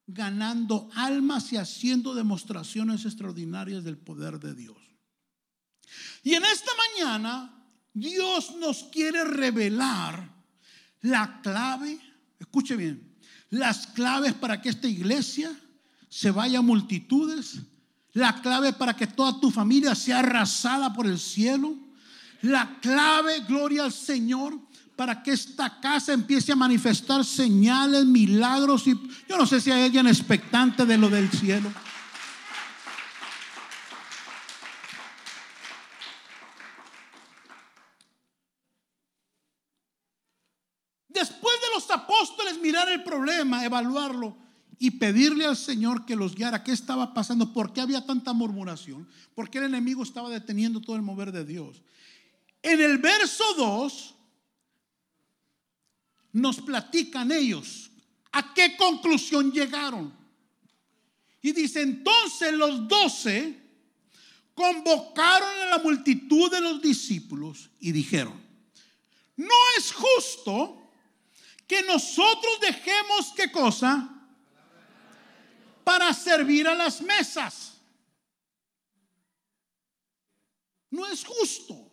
[0.08, 4.78] ganando almas y haciendo demostraciones extraordinarias del poder de Dios.
[6.24, 7.52] Y en esta mañana
[7.94, 10.30] Dios nos quiere revelar
[11.02, 12.00] la clave,
[12.40, 13.16] escuche bien,
[13.50, 15.56] las claves para que esta iglesia
[16.10, 17.62] se vaya a multitudes,
[18.14, 21.76] la clave para que toda tu familia sea arrasada por el cielo,
[22.42, 24.60] la clave, gloria al Señor,
[24.96, 28.94] para que esta casa empiece a manifestar señales, milagros y
[29.28, 31.72] yo no sé si hay alguien expectante de lo del cielo.
[41.10, 44.38] Después de los apóstoles mirar el problema, evaluarlo
[44.78, 49.08] y pedirle al Señor que los guiara, qué estaba pasando, por qué había tanta murmuración,
[49.34, 51.82] por qué el enemigo estaba deteniendo todo el mover de Dios.
[52.62, 54.15] En el verso 2
[56.36, 57.90] nos platican ellos
[58.34, 60.14] a qué conclusión llegaron.
[61.42, 63.58] Y dice, entonces los doce
[64.54, 68.34] convocaron a la multitud de los discípulos y dijeron,
[69.38, 70.92] no es justo
[71.66, 74.10] que nosotros dejemos qué cosa
[75.86, 77.78] para servir a las mesas.
[80.90, 81.85] No es justo.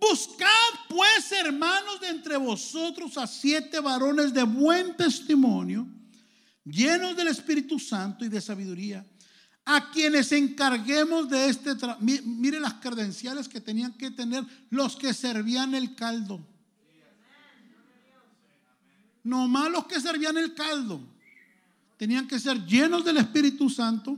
[0.00, 0.46] Buscad
[0.88, 5.86] pues, hermanos, de entre vosotros a siete varones de buen testimonio,
[6.64, 9.04] llenos del Espíritu Santo y de sabiduría,
[9.64, 12.00] a quienes encarguemos de este trabajo.
[12.00, 16.40] Mire las credenciales que tenían que tener los que servían el caldo.
[19.24, 21.00] No más los que servían el caldo.
[21.98, 24.16] Tenían que ser llenos del Espíritu Santo.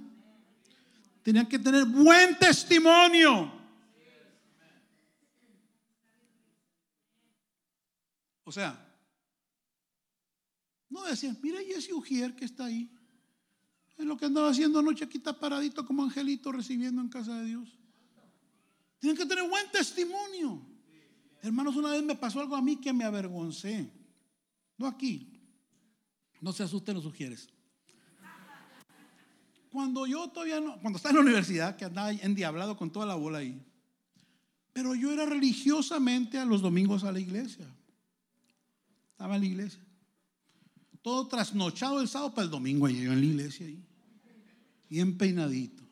[1.23, 3.60] Tenían que tener buen testimonio.
[8.51, 8.85] O sea,
[10.89, 12.91] no decían, mira Jesse Ujier que está ahí.
[13.97, 17.45] Es lo que andaba haciendo anoche aquí está paradito como angelito recibiendo en casa de
[17.45, 17.79] Dios.
[18.99, 20.67] Tienen que tener buen testimonio.
[21.43, 23.89] Hermanos, una vez me pasó algo a mí que me avergoncé.
[24.77, 25.41] No aquí.
[26.41, 27.49] No se asusten los sugieres.
[29.71, 33.15] Cuando yo todavía no, cuando estaba en la universidad, que andaba endiablado con toda la
[33.15, 33.65] bola ahí.
[34.73, 37.69] Pero yo era religiosamente a los domingos a la iglesia.
[39.21, 39.85] Estaba en la iglesia.
[41.03, 43.85] Todo trasnochado el sábado para el domingo y yo en la iglesia ahí.
[44.89, 45.85] Bien peinadito.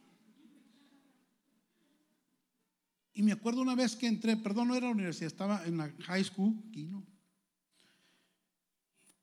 [3.12, 5.92] Y me acuerdo una vez que entré, perdón, no era la universidad, estaba en la
[6.04, 7.06] high school, aquí, ¿no?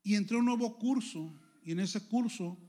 [0.03, 1.33] Y entré a un nuevo curso.
[1.63, 2.59] Y en ese curso,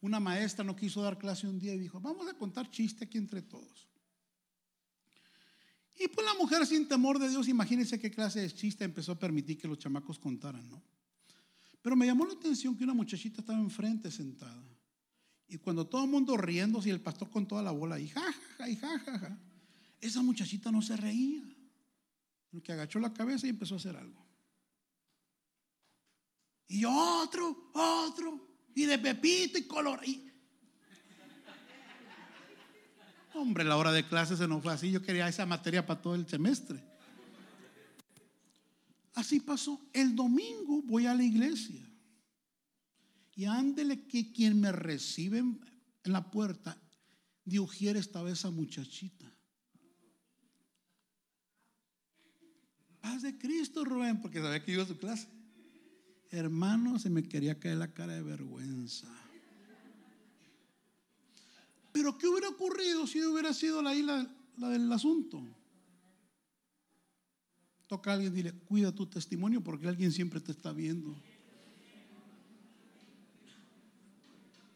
[0.00, 3.16] una maestra no quiso dar clase un día y dijo: Vamos a contar chiste aquí
[3.16, 3.89] entre todos.
[6.02, 9.18] Y pues la mujer sin temor de Dios, imagínense qué clase de chiste empezó a
[9.18, 10.82] permitir que los chamacos contaran, ¿no?
[11.82, 14.64] Pero me llamó la atención que una muchachita estaba enfrente sentada.
[15.46, 18.70] Y cuando todo el mundo riendo, y el pastor con toda la bola y jajaja,
[18.70, 19.38] y jajaja,
[20.00, 21.42] esa muchachita no se reía.
[22.52, 24.26] Lo que agachó la cabeza y empezó a hacer algo.
[26.66, 30.00] Y otro, otro, y de pepito y color.
[30.08, 30.29] Y,
[33.34, 34.90] Hombre, la hora de clase se nos fue así.
[34.90, 36.82] Yo quería esa materia para todo el semestre.
[39.14, 39.80] Así pasó.
[39.92, 41.86] El domingo voy a la iglesia.
[43.34, 45.60] Y ándele que quien me recibe en
[46.04, 46.76] la puerta,
[47.44, 49.26] de Ujier estaba esa muchachita.
[53.00, 55.26] Paz de Cristo, Rubén, porque sabía que iba a su clase.
[56.30, 59.08] Hermano, se me quería caer la cara de vergüenza.
[61.92, 64.26] Pero ¿qué hubiera ocurrido si hubiera sido la isla
[64.56, 65.42] la del asunto?
[67.86, 71.16] Toca a alguien y dile, cuida tu testimonio porque alguien siempre te está viendo.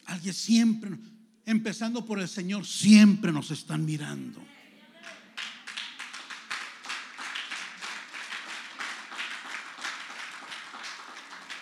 [0.07, 0.99] Alguien siempre,
[1.47, 4.43] empezando por el Señor, siempre nos están mirando.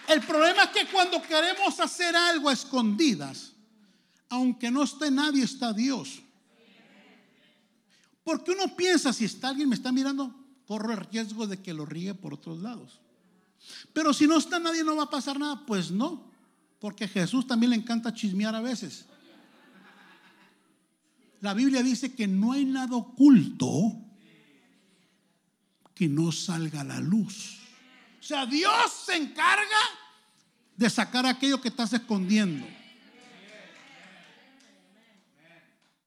[0.09, 3.52] El problema es que cuando queremos hacer algo a escondidas,
[4.33, 6.23] aunque no esté nadie, está Dios.
[8.25, 10.35] Porque uno piensa, si está alguien me está mirando,
[10.67, 12.99] corro el riesgo de que lo ríe por otros lados.
[13.93, 15.67] Pero si no está nadie, no va a pasar nada.
[15.67, 16.31] Pues no,
[16.81, 19.05] porque Jesús también le encanta chismear a veces.
[21.43, 23.99] La Biblia dice que no hay nada oculto
[25.95, 27.59] que no salga a la luz.
[28.19, 29.83] O sea, Dios se encarga
[30.75, 32.67] de sacar aquello que estás escondiendo.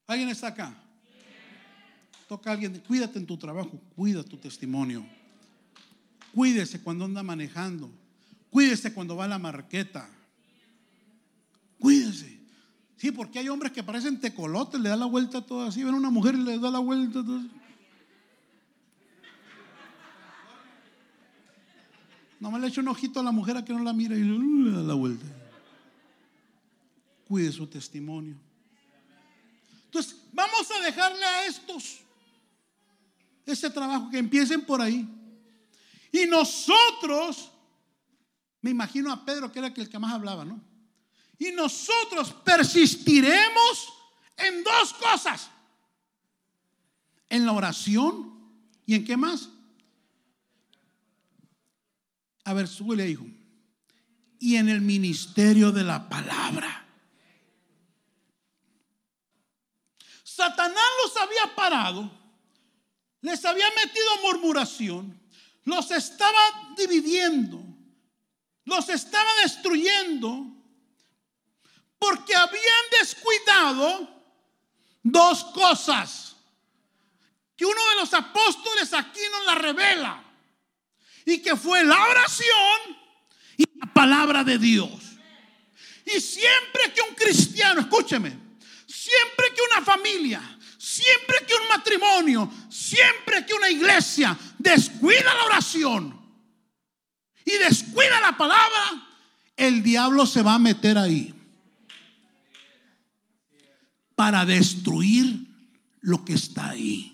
[0.08, 0.76] ¿Alguien está acá?
[2.28, 5.06] Toca a alguien, cuídate en tu trabajo, cuida tu testimonio.
[6.34, 7.90] Cuídese cuando anda manejando.
[8.50, 10.10] Cuídese cuando va a la marqueta.
[11.80, 12.40] Cuídese.
[12.98, 15.84] Sí, porque hay hombres que parecen tecolotes, le da la vuelta todo así.
[15.84, 17.52] Ven a una mujer y le da la vuelta todo así.
[22.40, 24.72] Nomás le echo un ojito a la mujer a que no la mira y le
[24.72, 25.26] da la vuelta.
[27.28, 28.36] Cuide su testimonio.
[29.96, 32.00] Entonces, vamos a dejarle a estos
[33.46, 35.08] ese trabajo, que empiecen por ahí.
[36.12, 37.50] Y nosotros,
[38.60, 40.60] me imagino a Pedro, que era el que más hablaba, ¿no?
[41.40, 43.94] Y nosotros persistiremos
[44.36, 45.50] en dos cosas.
[47.30, 48.52] En la oración
[48.86, 49.48] y en qué más?
[52.44, 53.26] A ver, súbele, hijo.
[54.40, 56.85] Y en el ministerio de la palabra.
[60.36, 62.12] Satanás los había parado,
[63.22, 65.18] les había metido murmuración,
[65.64, 67.64] los estaba dividiendo,
[68.66, 70.46] los estaba destruyendo,
[71.98, 74.10] porque habían descuidado
[75.04, 76.36] dos cosas
[77.56, 80.22] que uno de los apóstoles aquí nos la revela
[81.26, 82.98] y que fue la oración
[83.56, 84.90] y la palabra de Dios.
[86.06, 88.45] Y siempre que un cristiano, escúcheme,
[89.06, 96.20] siempre que una familia, siempre que un matrimonio, siempre que una iglesia descuida la oración
[97.46, 99.08] y descuida la palabra,
[99.56, 101.34] el diablo se va a meter ahí
[104.16, 105.48] para destruir
[106.02, 107.12] lo que está ahí.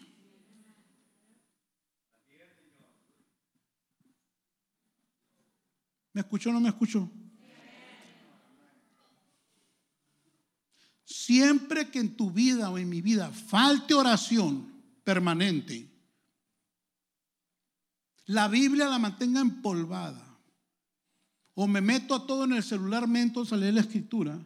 [6.14, 7.10] ¿Me escuchó o no me escuchó?
[11.26, 15.88] Siempre que en tu vida o en mi vida falte oración permanente,
[18.26, 20.39] la Biblia la mantenga empolvada,
[21.53, 24.39] o me meto a todo en el celular, mentos a leer la escritura,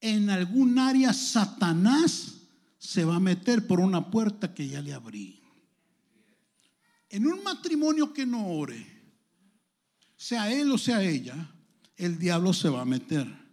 [0.00, 2.32] en algún área Satanás
[2.78, 5.42] se va a meter por una puerta que ya le abrí.
[7.10, 8.86] En un matrimonio que no ore,
[10.16, 11.52] sea él o sea ella,
[11.96, 13.45] el diablo se va a meter.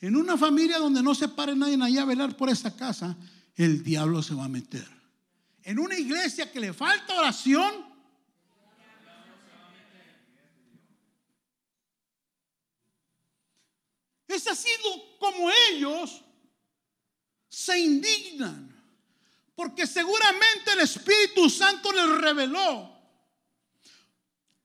[0.00, 3.16] En una familia donde no se pare nadie allá a velar por esa casa,
[3.54, 4.86] el diablo se va a meter.
[5.62, 7.86] En una iglesia que le falta oración,
[14.28, 14.70] es así
[15.18, 16.22] como ellos
[17.48, 18.74] se indignan.
[19.54, 22.94] Porque seguramente el Espíritu Santo les reveló.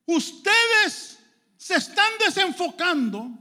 [0.06, 1.18] Ustedes
[1.58, 3.32] se están desenfocando,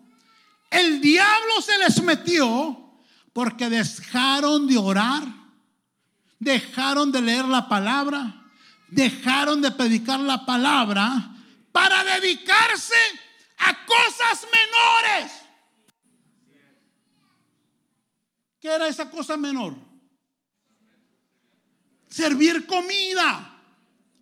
[0.70, 3.02] el diablo se les metió
[3.32, 5.24] porque dejaron de orar,
[6.38, 8.48] dejaron de leer la palabra,
[8.88, 11.30] dejaron de predicar la palabra
[11.72, 12.94] para dedicarse
[13.58, 15.32] a cosas menores.
[18.60, 19.74] ¿Qué era esa cosa menor?
[22.08, 23.58] Servir comida.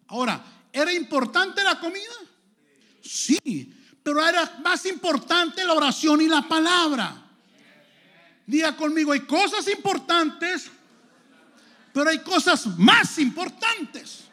[0.06, 2.14] Ahora, ¿era importante la comida?
[3.02, 7.14] Sí, pero era más importante la oración y la palabra.
[8.46, 10.70] Diga conmigo, hay cosas importantes
[11.92, 14.24] Pero hay cosas más importantes.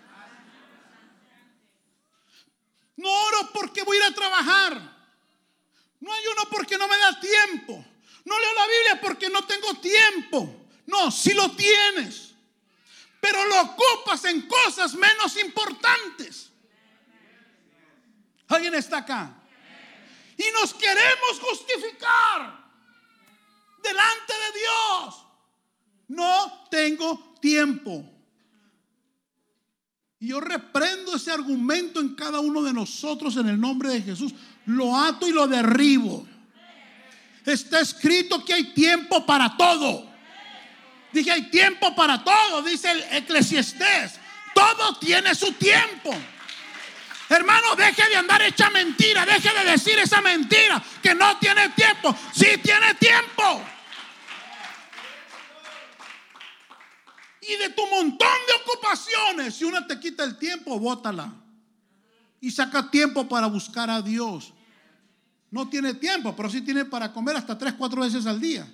[2.98, 4.96] No oro porque voy a ir a trabajar.
[6.00, 7.84] No ayuno porque no me da tiempo.
[8.24, 10.68] No leo la Biblia porque no tengo tiempo.
[10.86, 12.36] No, si lo tienes.
[13.20, 16.52] Pero lo ocupas en cosas menos importantes.
[18.48, 19.34] ¿Alguien está acá?
[20.38, 22.66] Y nos queremos justificar
[23.82, 25.26] delante de Dios.
[26.08, 28.04] No tengo tiempo.
[30.20, 34.34] Y yo reprendo ese argumento en cada uno de nosotros en el nombre de Jesús.
[34.66, 36.28] Lo ato y lo derribo.
[37.46, 40.10] Está escrito que hay tiempo para todo.
[41.12, 44.20] Dije, hay tiempo para todo, dice el eclesiastés.
[44.54, 46.14] Todo tiene su tiempo.
[47.30, 52.16] Hermano, deje de andar hecha mentira, deje de decir esa mentira que no tiene tiempo.
[52.34, 53.64] Sí tiene tiempo.
[57.42, 61.32] Y de tu montón de ocupaciones, si una te quita el tiempo, bótala.
[62.42, 64.54] Y saca tiempo para buscar a Dios.
[65.52, 68.68] No tiene tiempo, pero sí tiene para comer hasta tres, cuatro veces al día.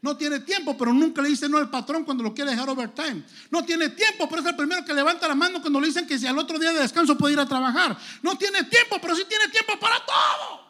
[0.00, 3.24] No tiene tiempo, pero nunca le dice no al patrón cuando lo quiere dejar overtime.
[3.50, 6.18] No tiene tiempo, pero es el primero que levanta la mano cuando le dicen que
[6.18, 7.98] si al otro día de descanso puede ir a trabajar.
[8.22, 10.68] No tiene tiempo, pero sí tiene tiempo para todo.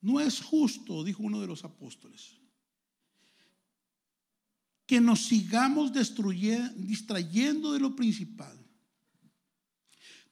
[0.00, 2.36] No es justo, dijo uno de los apóstoles,
[4.84, 8.61] que nos sigamos distrayendo de lo principal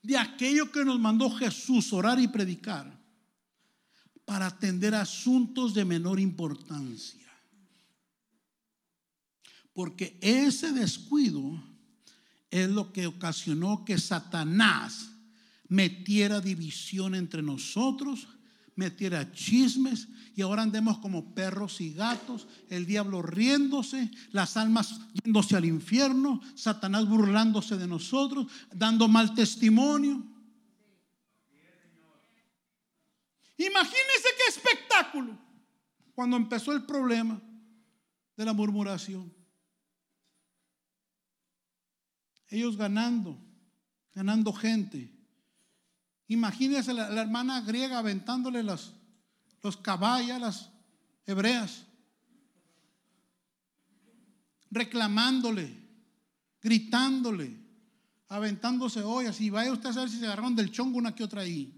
[0.01, 2.99] de aquello que nos mandó Jesús orar y predicar
[4.25, 7.27] para atender asuntos de menor importancia.
[9.73, 11.61] Porque ese descuido
[12.49, 15.11] es lo que ocasionó que Satanás
[15.67, 18.27] metiera división entre nosotros
[18.75, 25.55] metiera chismes y ahora andemos como perros y gatos, el diablo riéndose, las almas yéndose
[25.55, 30.23] al infierno, Satanás burlándose de nosotros, dando mal testimonio.
[33.57, 35.37] Imagínense qué espectáculo
[36.15, 37.39] cuando empezó el problema
[38.35, 39.31] de la murmuración.
[42.47, 43.37] Ellos ganando,
[44.13, 45.20] ganando gente
[46.31, 48.93] Imagínese la, hermana griega aventándole los,
[49.61, 50.69] los caballos a las
[51.25, 51.83] hebreas,
[54.69, 55.75] reclamándole,
[56.61, 57.57] gritándole,
[58.29, 59.41] aventándose ollas.
[59.41, 61.77] Y vaya usted a saber si se agarraron del chongo una que otra ahí.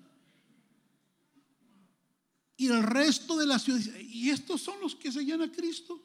[2.55, 5.99] Y el resto de la ciudad ¿y estos son los que seguían a Cristo?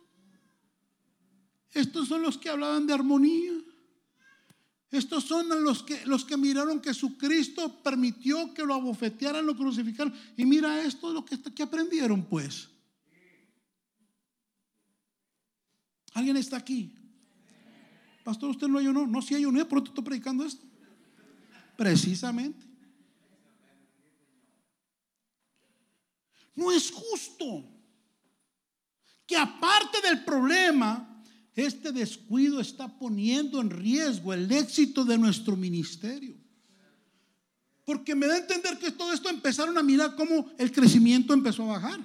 [1.73, 3.53] Estos son los que hablaban de armonía.
[4.91, 10.15] Estos son los que, los que miraron que Jesucristo permitió que lo abofetearan, lo crucificaron.
[10.37, 12.71] Y mira esto, lo que, aprendieron pues.
[16.15, 16.95] ¿Alguien está aquí?
[18.25, 19.07] Pastor, usted no ayunó.
[19.07, 20.65] No, si ayuné, por eso estoy predicando esto.
[21.77, 22.67] Precisamente.
[26.55, 27.65] No es justo
[29.27, 31.18] que aparte del problema,
[31.59, 36.37] este descuido está poniendo en riesgo el éxito de nuestro ministerio.
[37.85, 41.65] Porque me da a entender que todo esto empezaron a mirar cómo el crecimiento empezó
[41.65, 42.01] a bajar,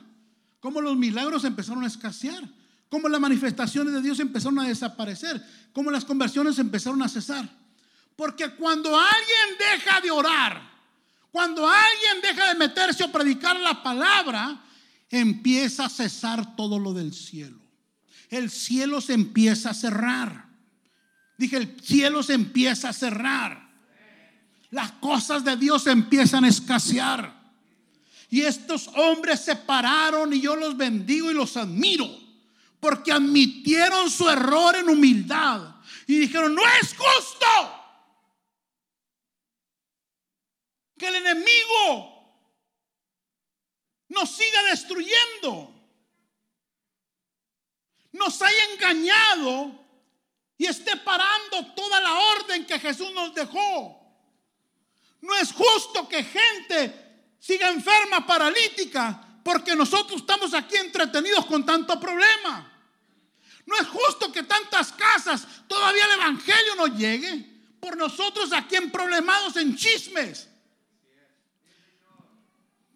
[0.60, 2.50] cómo los milagros empezaron a escasear,
[2.90, 7.50] cómo las manifestaciones de Dios empezaron a desaparecer, cómo las conversiones empezaron a cesar.
[8.16, 10.72] Porque cuando alguien deja de orar,
[11.32, 14.64] cuando alguien deja de meterse a predicar la palabra,
[15.10, 17.63] empieza a cesar todo lo del cielo
[18.38, 20.50] el cielo se empieza a cerrar.
[21.38, 23.70] Dije, el cielo se empieza a cerrar.
[24.72, 27.42] Las cosas de Dios empiezan a escasear.
[28.30, 32.10] Y estos hombres se pararon y yo los bendigo y los admiro.
[32.80, 35.76] Porque admitieron su error en humildad.
[36.08, 37.46] Y dijeron, no es justo
[40.98, 42.14] que el enemigo
[44.10, 45.73] nos siga destruyendo
[48.14, 49.72] nos haya engañado
[50.58, 54.00] y esté parando toda la orden que Jesús nos dejó.
[55.22, 62.00] No es justo que gente siga enferma, paralítica, porque nosotros estamos aquí entretenidos con tanto
[62.00, 62.70] problema.
[63.66, 68.92] No es justo que tantas casas todavía el Evangelio no llegue por nosotros aquí en
[68.92, 70.50] problemados en chismes.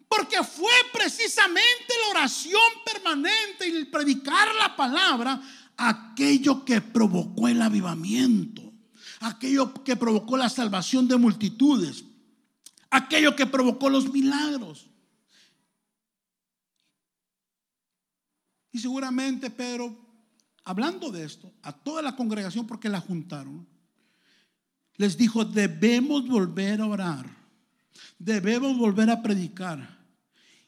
[0.08, 5.40] Porque fue precisamente la oración permanente y el predicar la palabra
[5.78, 8.72] aquello que provocó el avivamiento,
[9.20, 12.04] aquello que provocó la salvación de multitudes,
[12.90, 14.90] aquello que provocó los milagros.
[18.72, 19.96] Y seguramente Pedro,
[20.64, 23.66] hablando de esto, a toda la congregación, porque la juntaron,
[24.96, 27.26] les dijo, debemos volver a orar,
[28.18, 29.97] debemos volver a predicar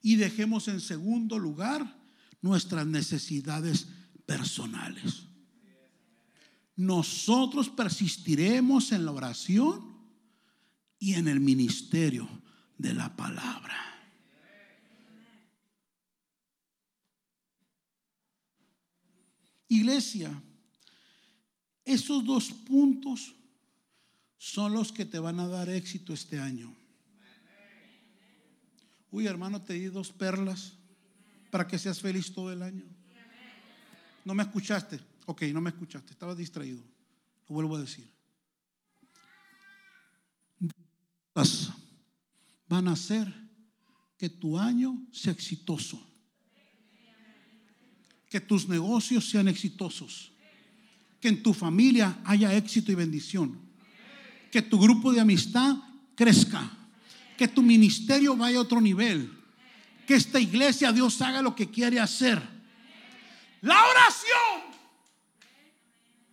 [0.02, 1.98] y dejemos en segundo lugar
[2.42, 3.86] nuestras necesidades
[4.26, 5.24] personales.
[6.76, 9.98] Nosotros persistiremos en la oración
[10.98, 12.28] y en el ministerio
[12.78, 13.76] de la palabra.
[19.68, 20.42] Iglesia,
[21.84, 23.34] esos dos puntos
[24.36, 26.79] son los que te van a dar éxito este año.
[29.10, 30.72] Uy, hermano, te di dos perlas
[31.50, 32.84] para que seas feliz todo el año.
[34.24, 35.00] ¿No me escuchaste?
[35.26, 36.82] Ok, no me escuchaste, estaba distraído.
[37.48, 38.08] Lo vuelvo a decir.
[42.68, 43.32] Van a hacer
[44.16, 46.06] que tu año sea exitoso.
[48.28, 50.32] Que tus negocios sean exitosos.
[51.20, 53.70] Que en tu familia haya éxito y bendición
[54.50, 55.76] que tu grupo de amistad
[56.14, 56.70] crezca,
[57.40, 59.32] que tu ministerio vaya a otro nivel,
[60.06, 62.38] que esta iglesia Dios haga lo que quiere hacer.
[63.62, 64.76] La oración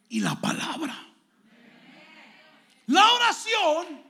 [0.10, 1.02] y la palabra.
[2.88, 4.02] La oración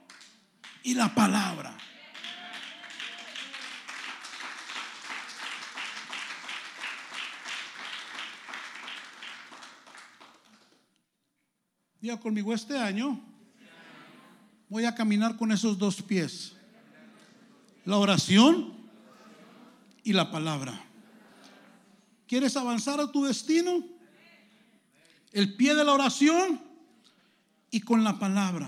[0.81, 1.77] y la palabra.
[12.01, 13.23] Diga conmigo este año
[14.67, 16.56] voy a caminar con esos dos pies.
[17.87, 18.73] La oración
[20.03, 20.77] y la palabra.
[22.27, 23.81] ¿Quieres avanzar a tu destino?
[25.31, 26.61] El pie de la oración
[27.71, 28.67] y con la palabra.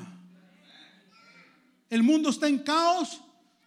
[1.89, 3.20] El mundo está en caos.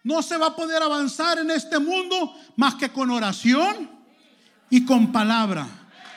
[0.03, 3.91] No se va a poder avanzar en este mundo más que con oración
[4.71, 5.67] y con palabra.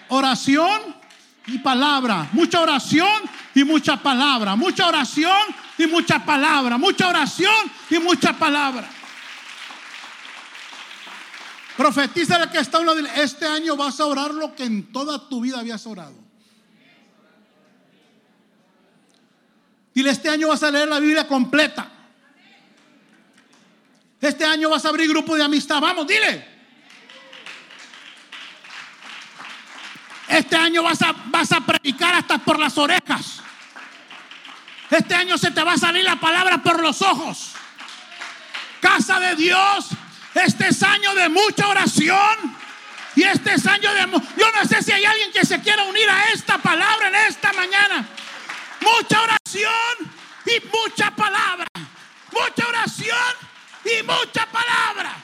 [0.08, 0.80] Oración
[1.46, 2.30] y palabra.
[2.32, 3.20] Mucha oración
[3.54, 4.56] y mucha palabra.
[4.56, 5.36] Mucha oración
[5.76, 7.54] y mucha palabra, mucha oración
[7.90, 8.88] y mucha palabra.
[11.76, 15.42] Profetiza que está uno de este año vas a orar lo que en toda tu
[15.42, 16.14] vida habías orado.
[19.94, 21.90] Dile, este año vas a leer la Biblia completa.
[24.20, 25.80] Este año vas a abrir grupo de amistad.
[25.80, 26.56] Vamos, dile.
[30.28, 33.40] Este año vas a, vas a predicar hasta por las orejas.
[34.90, 37.52] Este año se te va a salir la palabra por los ojos.
[38.80, 39.88] Casa de Dios,
[40.36, 42.56] este es año de mucha oración.
[43.14, 44.00] Y este es año de...
[44.36, 47.52] Yo no sé si hay alguien que se quiera unir a esta palabra en esta
[47.54, 48.06] mañana.
[48.80, 50.12] Mucha oración
[50.44, 51.66] y mucha palabra.
[52.30, 53.34] Mucha oración
[53.84, 55.16] y mucha palabra.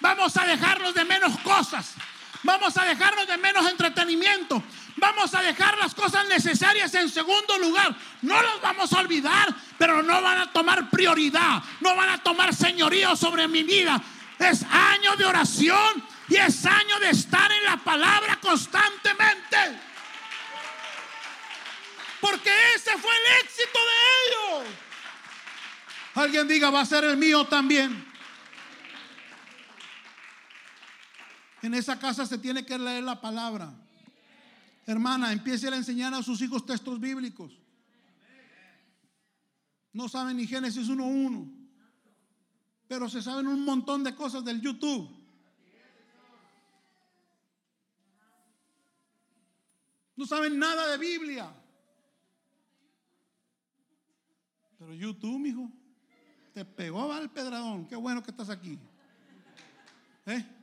[0.00, 1.94] Vamos a dejarnos de menos cosas.
[2.42, 4.62] Vamos a dejarnos de menos entretenimiento.
[4.96, 7.94] Vamos a dejar las cosas necesarias en segundo lugar.
[8.22, 11.62] No los vamos a olvidar, pero no van a tomar prioridad.
[11.80, 14.00] No van a tomar señorío sobre mi vida.
[14.38, 19.80] Es año de oración y es año de estar en la palabra constantemente.
[22.20, 24.74] Porque ese fue el éxito de ellos.
[26.14, 28.06] Alguien diga, va a ser el mío también.
[31.62, 33.72] En esa casa se tiene que leer la palabra.
[34.86, 37.58] Hermana, empiece a enseñar a sus hijos textos bíblicos.
[39.92, 41.68] No saben ni Génesis 1.1,
[42.88, 45.08] pero se saben un montón de cosas del YouTube.
[50.16, 51.52] No saben nada de Biblia.
[54.78, 55.70] Pero YouTube, mijo,
[56.52, 57.86] te pegó al pedradón.
[57.86, 58.78] Qué bueno que estás aquí.
[60.26, 60.53] ¿Eh?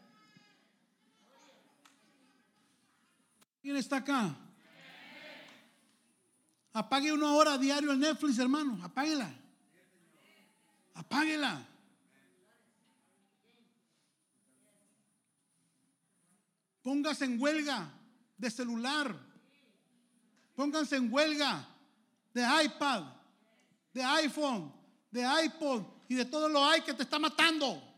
[3.62, 4.36] ¿Quién está acá?
[6.74, 8.80] Apague una hora diario el Netflix, hermano.
[8.84, 9.32] Apáguela.
[10.94, 11.68] Apáguela.
[16.82, 17.92] Póngase en huelga
[18.38, 19.16] de celular.
[20.56, 21.68] Pónganse en huelga
[22.34, 23.04] de iPad,
[23.94, 24.74] de iPhone,
[25.12, 27.91] de iPod y de todo lo hay que te está matando.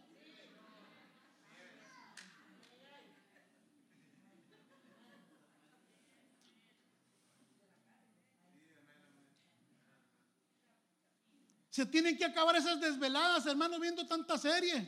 [11.74, 14.88] Se tienen que acabar esas desveladas, hermano, viendo tanta serie.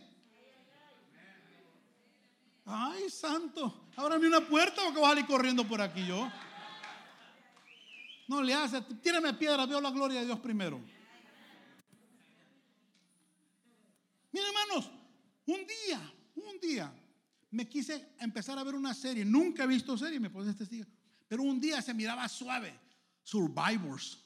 [2.63, 6.31] Ay, santo, ábrame una puerta o que voy a salir corriendo por aquí yo.
[8.27, 10.79] No le hace, tírame piedras, veo la gloria de Dios primero.
[14.31, 14.91] Miren, hermanos,
[15.47, 16.93] un día, un día,
[17.49, 19.25] me quise empezar a ver una serie.
[19.25, 20.85] Nunca he visto serie, me puse testigo.
[21.27, 22.79] Pero un día se miraba suave.
[23.23, 24.23] Survivors.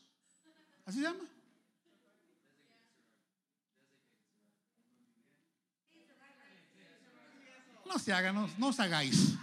[0.84, 1.39] ¿Así se llama?
[7.90, 9.34] No se hagan, no, no os hagáis.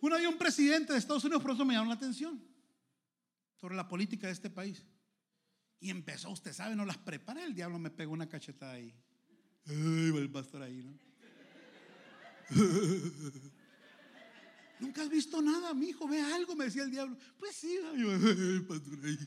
[0.00, 2.40] Uno había un presidente de Estados Unidos, por eso me llamó la atención,
[3.60, 4.84] sobre la política de este país.
[5.80, 8.94] Y empezó, usted sabe, no las preparé, el diablo me pegó una cachetada ahí.
[9.66, 10.96] Ay, el pastor ahí, ¿no?
[14.78, 17.16] Nunca has visto nada, mi hijo, ve algo, me decía el diablo.
[17.38, 19.18] Pues sí, el pastor ahí.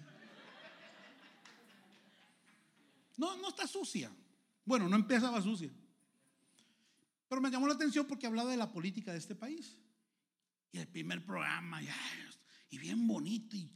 [3.18, 4.10] No, no está sucia.
[4.64, 5.72] Bueno, no empezaba sucia.
[7.28, 9.78] Pero me llamó la atención porque hablaba de la política de este país.
[10.72, 11.82] Y el primer programa,
[12.70, 13.72] y bien bonito, y,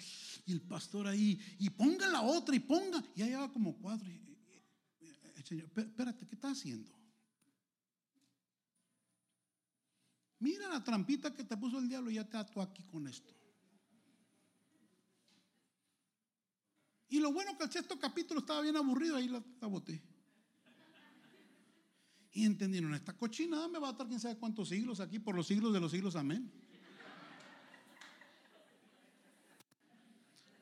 [0.48, 4.08] el pastor ahí, y ponga la otra, y ponga, y ahí lleva como cuatro.
[4.10, 6.92] el Señor, espérate, ¿qué está haciendo?
[10.40, 13.34] Mira la trampita que te puso el diablo y ya te ató aquí con esto.
[17.10, 20.02] Y lo bueno que el sexto capítulo estaba bien aburrido, ahí la boté.
[22.34, 25.48] Y entendieron, esta cochinada me va a estar quién sabe cuántos siglos aquí, por los
[25.48, 26.50] siglos de los siglos, amén.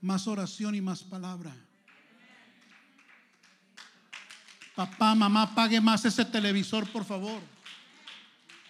[0.01, 1.55] Más oración y más palabra.
[4.75, 7.41] Papá, mamá, pague más ese televisor, por favor.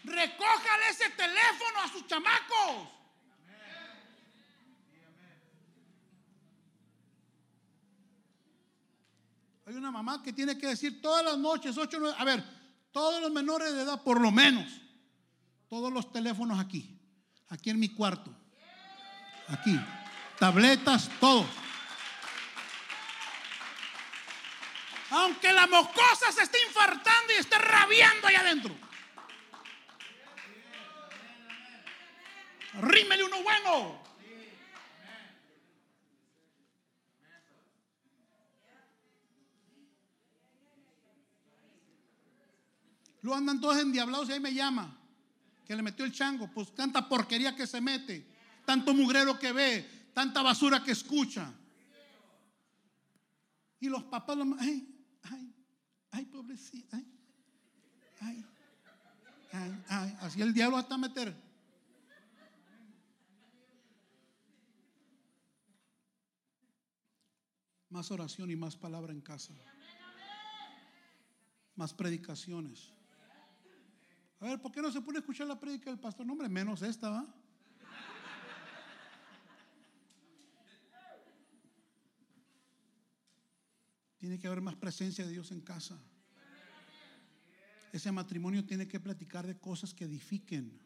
[0.03, 2.89] Recójale ese teléfono a sus chamacos.
[9.67, 12.58] Hay una mamá que tiene que decir todas las noches, ocho, nueve, a ver,
[12.91, 14.65] todos los menores de edad, por lo menos,
[15.69, 16.99] todos los teléfonos aquí,
[17.49, 18.33] aquí en mi cuarto,
[19.47, 19.79] aquí,
[20.37, 21.45] tabletas, todo.
[25.11, 28.75] Aunque la mocosa se esté infartando y esté rabiando ahí adentro.
[32.81, 34.08] Rímele uno bueno.
[43.21, 44.97] Lo andan todos endiablados y ahí me llama.
[45.65, 46.49] Que le metió el chango.
[46.51, 48.25] Pues tanta porquería que se mete.
[48.65, 50.09] Tanto mugrero que ve.
[50.13, 51.53] Tanta basura que escucha.
[53.79, 54.87] Y los papás, ay,
[55.23, 55.55] ay,
[56.11, 57.07] ay, pobrecito, ay,
[58.19, 58.45] ay,
[59.87, 61.33] ay, así el diablo hasta meter.
[67.89, 69.53] Más oración y más palabra en casa.
[71.75, 72.93] Más predicaciones.
[74.39, 76.25] A ver, ¿por qué no se pone a escuchar la predica del pastor?
[76.25, 77.35] No, hombre, menos esta, ¿va?
[84.17, 85.97] Tiene que haber más presencia de Dios en casa.
[87.91, 90.79] Ese matrimonio tiene que platicar de cosas que edifiquen.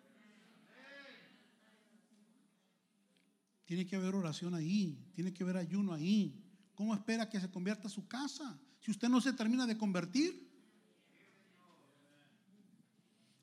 [3.66, 6.44] Tiene que haber oración ahí, tiene que haber ayuno ahí.
[6.76, 8.60] ¿Cómo espera que se convierta su casa?
[8.80, 10.53] Si usted no se termina de convertir.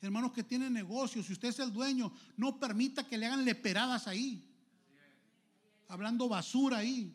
[0.03, 4.07] Hermanos que tienen negocios, si usted es el dueño, no permita que le hagan leperadas
[4.07, 4.43] ahí.
[5.89, 7.15] Hablando basura ahí.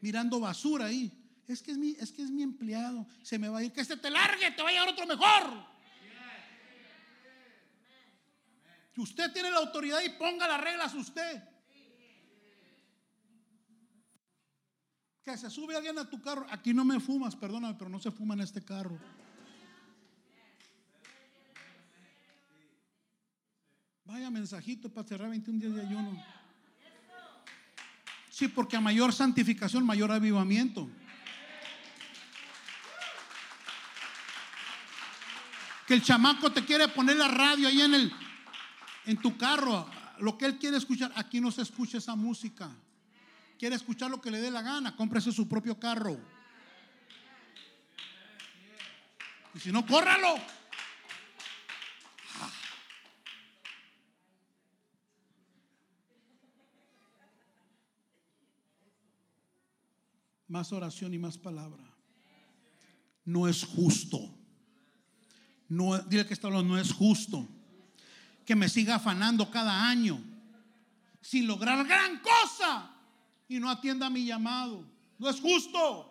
[0.00, 1.12] Mirando basura ahí.
[1.46, 3.06] Es que es mi, es que es mi empleado.
[3.22, 3.72] Se me va a ir.
[3.72, 5.66] Que se te largue, te va a llegar otro mejor.
[8.94, 11.42] Si usted tiene la autoridad y ponga las reglas usted.
[15.22, 16.46] Que se sube alguien a tu carro.
[16.50, 18.98] Aquí no me fumas, perdóname, pero no se fuma en este carro.
[24.06, 26.24] Vaya mensajito para cerrar 21 días de ayuno.
[28.30, 30.88] Sí, porque a mayor santificación, mayor avivamiento.
[35.86, 38.12] Que el chamaco te quiere poner la radio ahí en el
[39.06, 39.88] en tu carro,
[40.18, 42.68] lo que él quiere escuchar, aquí no se escucha esa música.
[43.58, 46.18] Quiere escuchar lo que le dé la gana, cómprese su propio carro.
[49.54, 50.36] Y si no, córralo.
[60.56, 61.84] Más oración y más palabra.
[63.26, 64.18] No es justo.
[65.68, 67.46] No, dile que está hablando, no es justo
[68.46, 70.18] que me siga afanando cada año
[71.20, 72.90] sin lograr gran cosa
[73.46, 74.82] y no atienda mi llamado.
[75.18, 76.10] No es justo.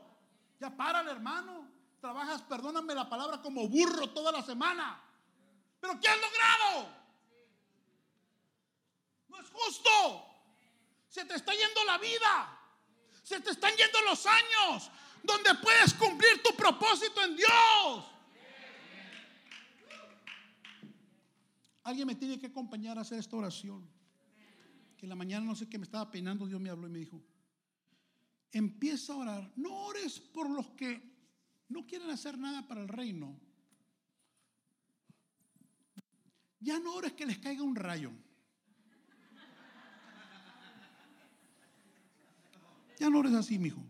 [0.59, 1.67] Ya párale, hermano.
[1.99, 5.01] Trabajas, perdóname la palabra, como burro toda la semana.
[5.81, 6.93] Pero ¿qué has logrado?
[9.27, 9.89] No es justo.
[11.09, 12.54] Se te está yendo la vida.
[13.25, 14.91] Se te están yendo los años
[15.23, 18.05] donde puedes cumplir tu propósito en Dios.
[21.81, 23.89] Alguien me tiene que acompañar a hacer esta oración.
[24.95, 26.99] Que en la mañana no sé qué me estaba peinando, Dios me habló y me
[26.99, 27.19] dijo,
[28.51, 29.51] empieza a orar.
[29.55, 31.01] No ores por los que
[31.69, 33.39] no quieren hacer nada para el reino.
[36.59, 38.11] Ya no ores que les caiga un rayo.
[42.99, 43.83] Ya no ores así, mijo.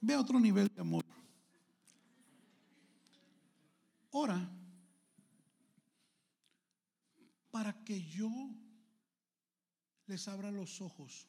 [0.00, 1.04] Ve a otro nivel de amor.
[4.10, 4.56] Ora
[7.56, 8.30] para que yo
[10.06, 11.26] les abra los ojos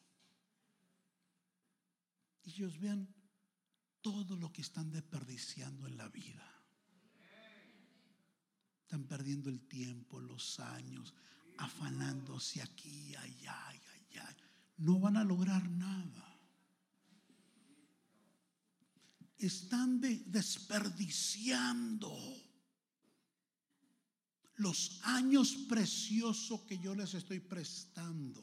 [2.44, 3.08] y ellos vean
[4.02, 6.46] todo lo que están desperdiciando en la vida.
[8.82, 11.14] Están perdiendo el tiempo, los años,
[11.58, 14.36] afanándose aquí, allá, allá.
[14.78, 16.24] No van a lograr nada.
[19.36, 22.16] Están desperdiciando
[24.56, 28.42] los años preciosos que yo les estoy prestando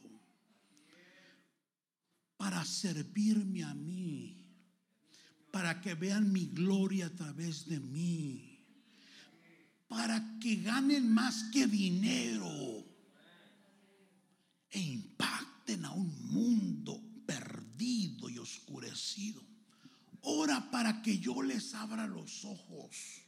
[2.36, 4.46] para servirme a mí,
[5.50, 8.64] para que vean mi gloria a través de mí,
[9.88, 12.85] para que ganen más que dinero
[14.70, 19.42] e impacten a un mundo perdido y oscurecido.
[20.22, 23.22] Ora para que yo les abra los ojos,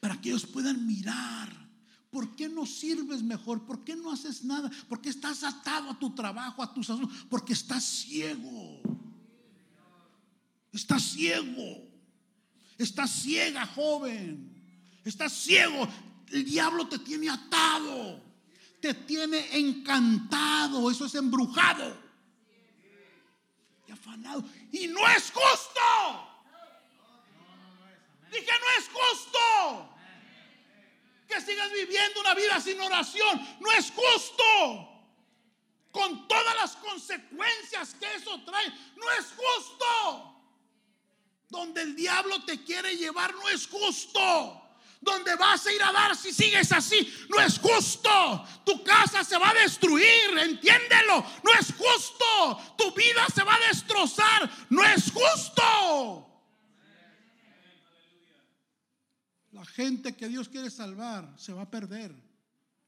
[0.00, 1.70] para que ellos puedan mirar
[2.10, 3.64] ¿Por qué no sirves mejor?
[3.64, 4.70] ¿Por qué no haces nada?
[4.88, 7.24] ¿Por qué estás atado a tu trabajo, a tus asuntos?
[7.28, 8.80] Porque estás ciego.
[10.72, 11.88] Estás ciego.
[12.76, 14.60] Estás ciega, joven.
[15.04, 15.88] Estás ciego.
[16.32, 18.20] El diablo te tiene atado.
[18.80, 20.90] Te tiene encantado.
[20.90, 21.96] Eso es embrujado.
[23.86, 24.44] Y afanado.
[24.72, 25.80] Y no es justo.
[28.30, 29.90] Dije, no es justo
[31.30, 33.58] que sigas viviendo una vida sin oración.
[33.60, 34.88] No es justo.
[35.92, 38.68] Con todas las consecuencias que eso trae.
[38.96, 40.36] No es justo.
[41.48, 44.62] Donde el diablo te quiere llevar no es justo.
[45.00, 48.44] Donde vas a ir a dar si sigues así, no es justo.
[48.66, 51.24] Tu casa se va a destruir, entiéndelo.
[51.42, 52.76] No es justo.
[52.76, 56.30] Tu vida se va a destrozar, no es justo.
[59.52, 62.14] La gente que Dios quiere salvar se va a perder.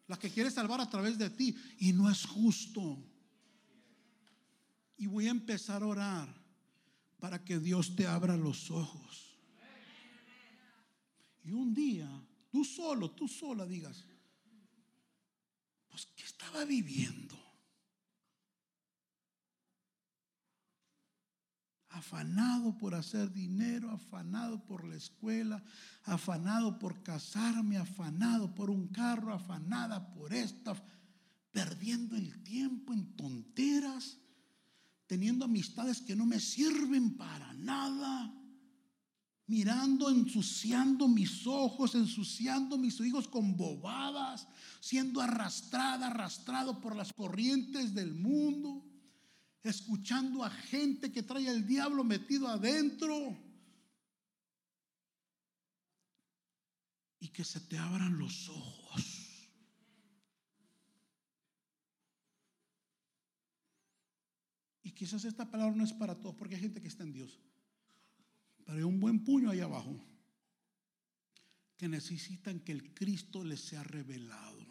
[0.07, 1.57] La que quiere salvar a través de ti.
[1.79, 3.03] Y no es justo.
[4.99, 6.43] Y voy a empezar a orar
[7.19, 9.32] para que Dios te abra los ojos.
[11.45, 12.09] Y un día,
[12.51, 14.05] tú solo, tú sola digas,
[15.89, 17.43] pues ¿qué estaba viviendo?
[21.93, 25.63] afanado por hacer dinero, afanado por la escuela,
[26.05, 30.75] afanado por casarme, afanado por un carro, afanada por esta,
[31.53, 34.19] perdiendo el tiempo en tonteras,
[35.07, 38.35] teniendo amistades que no me sirven para nada,
[39.53, 44.49] mirando, ensuciando mis ojos, ensuciando mis hijos con bobadas,
[44.81, 48.83] siendo arrastrada, arrastrado por las corrientes del mundo
[49.63, 53.39] escuchando a gente que trae el diablo metido adentro.
[57.21, 59.49] Y que se te abran los ojos.
[64.83, 67.39] Y quizás esta palabra no es para todos, porque hay gente que está en Dios.
[68.65, 69.99] Pero hay un buen puño ahí abajo
[71.77, 74.67] que necesitan que el Cristo les sea revelado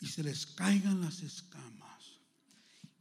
[0.00, 2.20] y se les caigan las escamas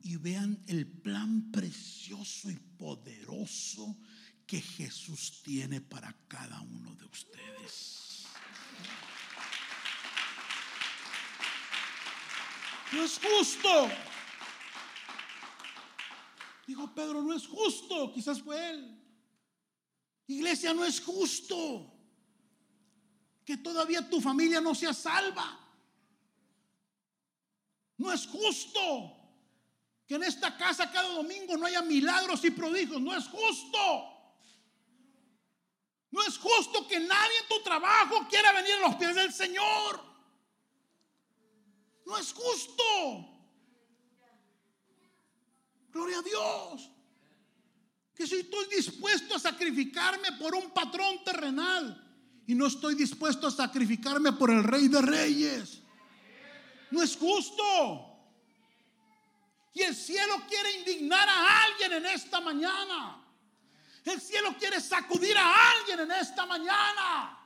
[0.01, 3.97] y vean el plan precioso y poderoso
[4.45, 8.25] que Jesús tiene para cada uno de ustedes.
[12.91, 13.89] No es justo.
[16.67, 18.13] Dijo Pedro, no es justo.
[18.13, 19.04] Quizás fue él.
[20.27, 21.91] Iglesia, no es justo
[23.45, 25.59] que todavía tu familia no sea salva.
[27.97, 29.15] No es justo
[30.07, 32.99] que en esta casa cada domingo no haya milagros y prodigios.
[33.01, 34.11] No es justo.
[36.11, 40.01] No es justo que nadie en tu trabajo quiera venir a los pies del Señor.
[42.05, 42.83] No es justo.
[45.91, 46.94] Gloria a Dios.
[48.15, 52.01] Que si estoy dispuesto a sacrificarme por un patrón terrenal
[52.47, 55.81] y no estoy dispuesto a sacrificarme por el Rey de Reyes.
[56.91, 58.15] No es justo.
[59.73, 63.21] Y el cielo quiere indignar a alguien en esta mañana.
[64.05, 67.37] El cielo quiere sacudir a alguien en esta mañana.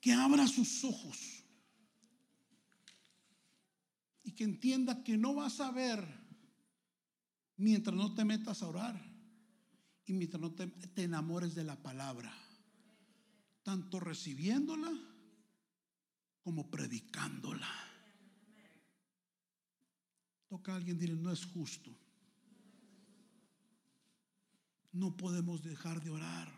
[0.00, 1.38] Que abra sus ojos
[4.27, 5.98] y que entienda que no vas a ver
[7.56, 8.96] mientras no te metas a orar
[10.06, 12.32] y mientras no te, enamores de la palabra,
[13.64, 14.92] tanto recibiéndola
[16.40, 17.68] como predicándola.
[20.46, 21.90] Toca a alguien dile, no es justo.
[24.92, 26.48] No podemos dejar de orar.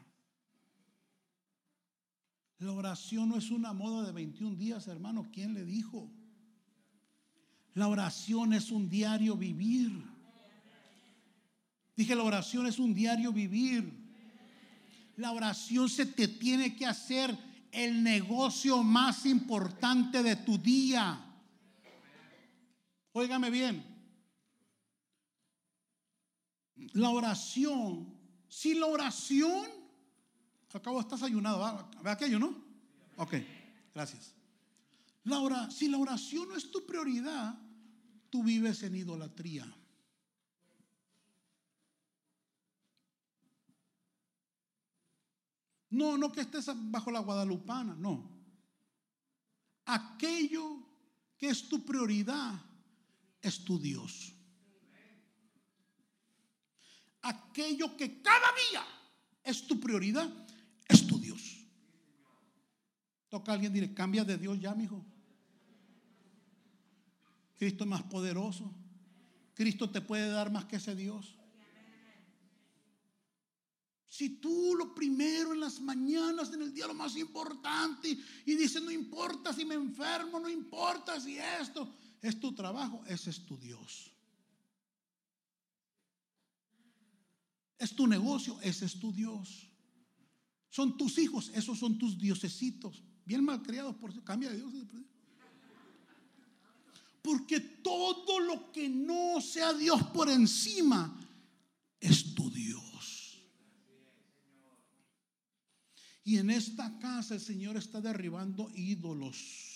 [2.59, 5.31] La oración no es una moda de 21 días, hermano.
[5.33, 6.19] ¿Quién le dijo?
[7.74, 9.90] La oración es un diario vivir.
[11.96, 13.92] Dije, la oración es un diario vivir.
[15.16, 17.36] La oración se te tiene que hacer
[17.72, 21.26] el negocio más importante de tu día.
[23.12, 23.84] Óigame bien.
[26.94, 28.12] La oración,
[28.48, 29.66] si la oración,
[30.72, 32.56] acabo estás ayunado, ¿ve aquello, no?
[33.16, 33.34] Ok,
[33.94, 34.39] gracias.
[35.24, 37.58] La si la oración no es tu prioridad,
[38.30, 39.76] tú vives en idolatría.
[45.90, 48.30] No, no que estés bajo la guadalupana, no.
[49.86, 50.86] Aquello
[51.36, 52.64] que es tu prioridad
[53.42, 54.32] es tu Dios.
[57.22, 58.86] Aquello que cada día
[59.42, 60.30] es tu prioridad.
[63.31, 65.03] Toca alguien y cambia de Dios ya, mi hijo.
[67.57, 68.74] Cristo es más poderoso.
[69.55, 71.37] Cristo te puede dar más que ese Dios.
[74.09, 78.83] Si tú lo primero en las mañanas, en el día lo más importante, y dices,
[78.83, 83.57] no importa si me enfermo, no importa si esto es tu trabajo, ese es tu
[83.57, 84.11] Dios.
[87.78, 89.70] Es tu negocio, ese es tu Dios.
[90.68, 94.72] Son tus hijos, esos son tus diosesitos, bien malcriados, por cambia de Dios.
[97.22, 101.14] Porque todo lo que no sea Dios por encima
[102.00, 102.80] es tu Dios.
[106.24, 109.70] Y en esta casa el Señor está derribando ídolos.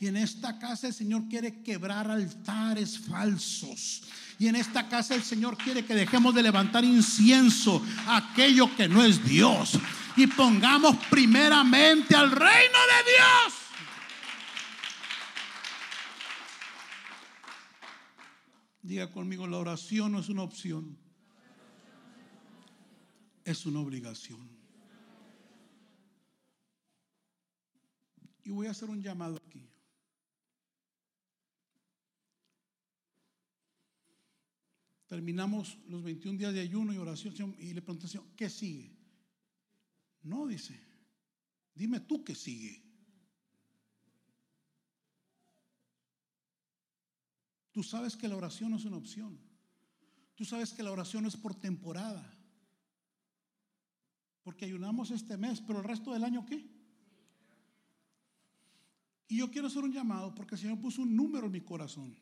[0.00, 4.02] Y en esta casa el Señor quiere quebrar altares falsos.
[4.38, 8.88] Y en esta casa el Señor quiere que dejemos de levantar incienso a aquello que
[8.88, 9.78] no es Dios.
[10.16, 13.54] Y pongamos primeramente al reino de Dios.
[18.82, 20.98] Diga conmigo, la oración no es una opción,
[23.44, 24.48] es una obligación.
[28.44, 29.66] Y voy a hacer un llamado aquí.
[35.06, 38.06] Terminamos los 21 días de ayuno y oración y le pregunté,
[38.36, 38.93] ¿qué sigue?
[40.24, 40.78] No, dice,
[41.74, 42.82] dime tú qué sigue.
[47.70, 49.38] Tú sabes que la oración no es una opción.
[50.34, 52.32] Tú sabes que la oración no es por temporada.
[54.42, 56.64] Porque ayunamos este mes, pero el resto del año ¿qué?
[59.28, 62.16] Y yo quiero hacer un llamado porque el Señor puso un número en mi corazón.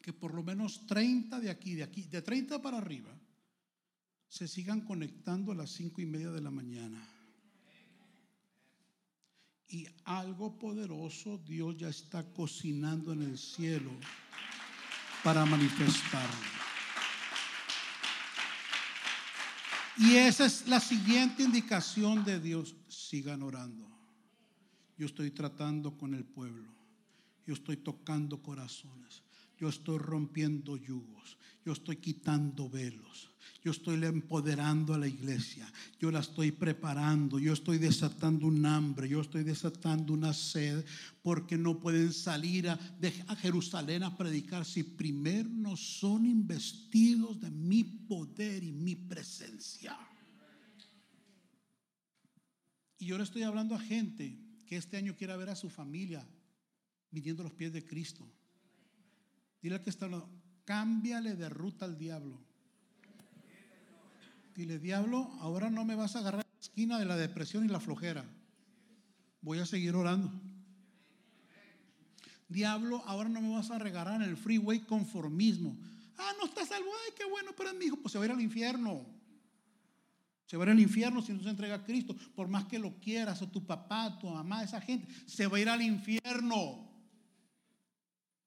[0.00, 3.12] Que por lo menos 30 de aquí, de aquí, de 30 para arriba,
[4.28, 7.02] se sigan conectando a las 5 y media de la mañana.
[9.68, 13.90] Y algo poderoso Dios ya está cocinando en el cielo
[15.24, 16.56] para manifestarlo.
[19.98, 22.76] Y esa es la siguiente indicación de Dios.
[22.88, 23.88] Sigan orando.
[24.98, 26.68] Yo estoy tratando con el pueblo.
[27.46, 29.22] Yo estoy tocando corazones.
[29.58, 31.38] Yo estoy rompiendo yugos.
[31.64, 33.30] Yo estoy quitando velos.
[33.64, 35.66] Yo estoy empoderando a la iglesia.
[35.98, 37.38] Yo la estoy preparando.
[37.38, 39.08] Yo estoy desatando un hambre.
[39.08, 40.84] Yo estoy desatando una sed.
[41.22, 42.78] Porque no pueden salir a,
[43.26, 49.98] a Jerusalén a predicar si primero no son investidos de mi poder y mi presencia.
[52.98, 56.26] Y yo le estoy hablando a gente que este año quiera ver a su familia
[57.10, 58.30] viniendo los pies de Cristo.
[59.62, 60.28] Dile que está hablando,
[60.64, 62.38] cámbiale de ruta al diablo.
[64.54, 67.80] Dile, diablo, ahora no me vas a agarrar la esquina de la depresión y la
[67.80, 68.24] flojera.
[69.42, 70.32] Voy a seguir orando.
[72.48, 75.76] Diablo, ahora no me vas a regalar en el freeway conformismo.
[76.16, 76.90] Ah, no está salvo.
[77.04, 77.96] Ay, qué bueno, pero mi hijo.
[77.96, 79.04] Pues se va a ir al infierno.
[80.46, 82.16] Se va a ir al infierno si no se entrega a Cristo.
[82.34, 85.60] Por más que lo quieras, o tu papá, tu mamá, esa gente, se va a
[85.60, 86.88] ir al infierno.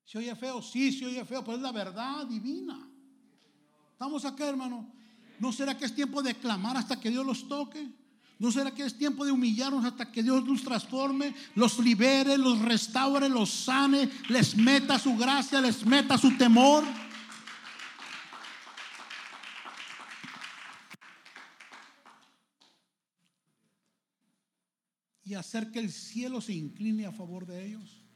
[0.09, 0.59] ¿Se oye feo?
[0.59, 2.79] Sí, se oye feo, pero es la verdad divina.
[3.91, 4.91] Estamos acá, hermano.
[5.37, 7.87] ¿No será que es tiempo de clamar hasta que Dios los toque?
[8.39, 12.57] ¿No será que es tiempo de humillarnos hasta que Dios los transforme, los libere, los
[12.57, 16.83] restaure, los sane, les meta su gracia, les meta su temor?
[25.23, 28.08] Y hacer que el cielo se incline a favor de ellos.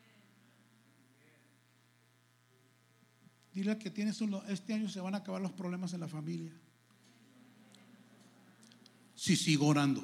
[3.53, 6.51] Dile que tienes este año se van a acabar los problemas en la familia.
[9.15, 10.03] Si sigo orando.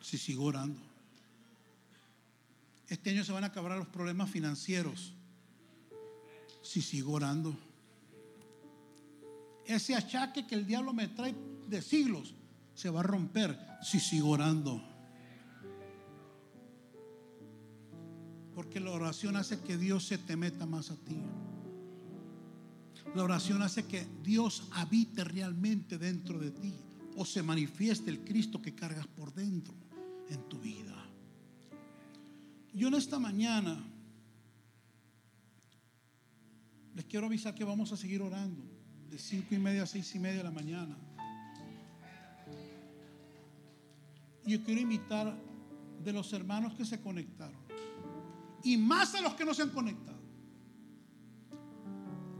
[0.00, 0.80] Si sigo orando.
[2.88, 5.12] Este año se van a acabar los problemas financieros.
[6.62, 7.56] Si sigo orando.
[9.66, 11.34] Ese achaque que el diablo me trae
[11.68, 12.34] de siglos
[12.74, 14.82] se va a romper si sigo orando.
[18.54, 21.16] Porque la oración hace que Dios se te meta más a ti.
[23.14, 26.74] La oración hace que Dios habite realmente dentro de ti
[27.16, 29.74] o se manifieste el Cristo que cargas por dentro
[30.28, 30.94] en tu vida.
[32.72, 33.78] Yo en esta mañana
[36.94, 38.62] les quiero avisar que vamos a seguir orando
[39.10, 40.96] de cinco y media a seis y media de la mañana.
[44.44, 45.36] Y yo quiero invitar
[46.02, 47.58] de los hermanos que se conectaron
[48.64, 50.13] y más a los que no se han conectado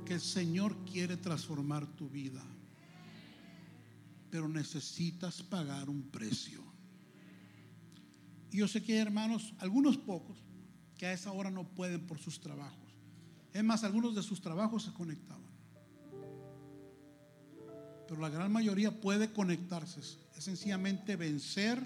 [0.05, 2.43] que el Señor quiere transformar tu vida,
[4.31, 6.63] pero necesitas pagar un precio.
[8.51, 10.39] Y yo sé que hay hermanos, algunos pocos,
[10.97, 12.95] que a esa hora no pueden por sus trabajos.
[13.53, 15.43] Es más, algunos de sus trabajos se conectaban.
[18.07, 20.01] Pero la gran mayoría puede conectarse.
[20.01, 21.85] Es sencillamente vencer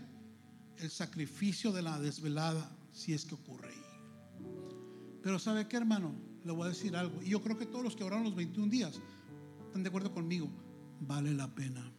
[0.79, 3.83] el sacrificio de la desvelada si es que ocurre ahí.
[5.23, 6.28] Pero ¿sabe qué, hermano?
[6.49, 7.23] Le voy a decir algo.
[7.23, 8.99] Y yo creo que todos los que oraron los 21 días
[9.67, 10.49] están de acuerdo conmigo.
[11.01, 11.93] Vale la pena.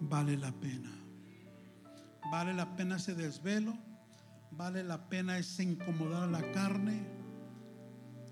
[0.00, 0.90] Vale la pena.
[2.30, 3.76] Vale la pena ese desvelo.
[4.52, 7.06] Vale la pena ese incomodar a la carne.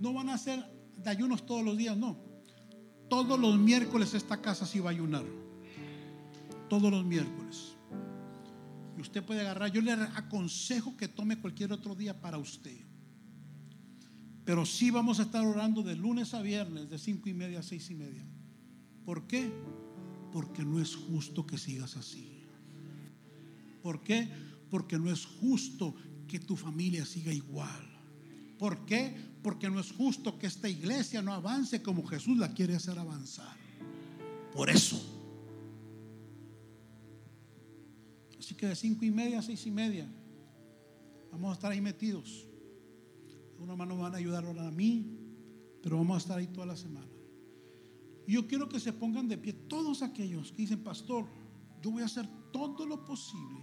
[0.00, 2.16] No van a de ayunos todos los días, no.
[3.10, 5.24] Todos los miércoles esta casa sí va a ayunar.
[6.70, 7.76] Todos los miércoles.
[8.96, 9.70] Y usted puede agarrar.
[9.70, 12.89] Yo le aconsejo que tome cualquier otro día para usted.
[14.44, 17.62] Pero sí vamos a estar orando de lunes a viernes, de cinco y media a
[17.62, 18.24] seis y media.
[19.04, 19.50] ¿Por qué?
[20.32, 22.44] Porque no es justo que sigas así.
[23.82, 24.28] ¿Por qué?
[24.70, 25.94] Porque no es justo
[26.26, 27.86] que tu familia siga igual.
[28.58, 29.16] ¿Por qué?
[29.42, 33.56] Porque no es justo que esta iglesia no avance como Jesús la quiere hacer avanzar.
[34.52, 35.00] Por eso.
[38.38, 40.06] Así que de cinco y media a seis y media
[41.32, 42.49] vamos a estar ahí metidos.
[43.60, 45.18] Unos hermanos van a ayudar a mí,
[45.82, 47.06] pero vamos a estar ahí toda la semana.
[48.26, 51.26] Yo quiero que se pongan de pie todos aquellos que dicen, pastor,
[51.82, 53.60] yo voy a hacer todo lo posible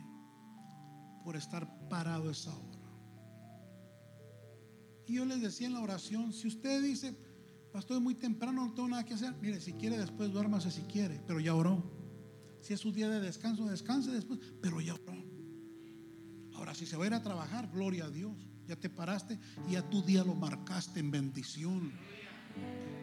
[1.24, 2.78] por estar parado esa hora.
[5.08, 7.18] Y yo les decía en la oración, si usted dice,
[7.72, 10.82] pastor, es muy temprano, no tengo nada que hacer, mire, si quiere después duérmase si
[10.84, 11.92] quiere, pero ya oró.
[12.62, 15.16] Si es su día de descanso, descanse después, pero ya oró.
[16.54, 19.40] Ahora, si se va a ir a trabajar, gloria a Dios ya te paraste
[19.70, 21.92] y a tu día lo marcaste en bendición.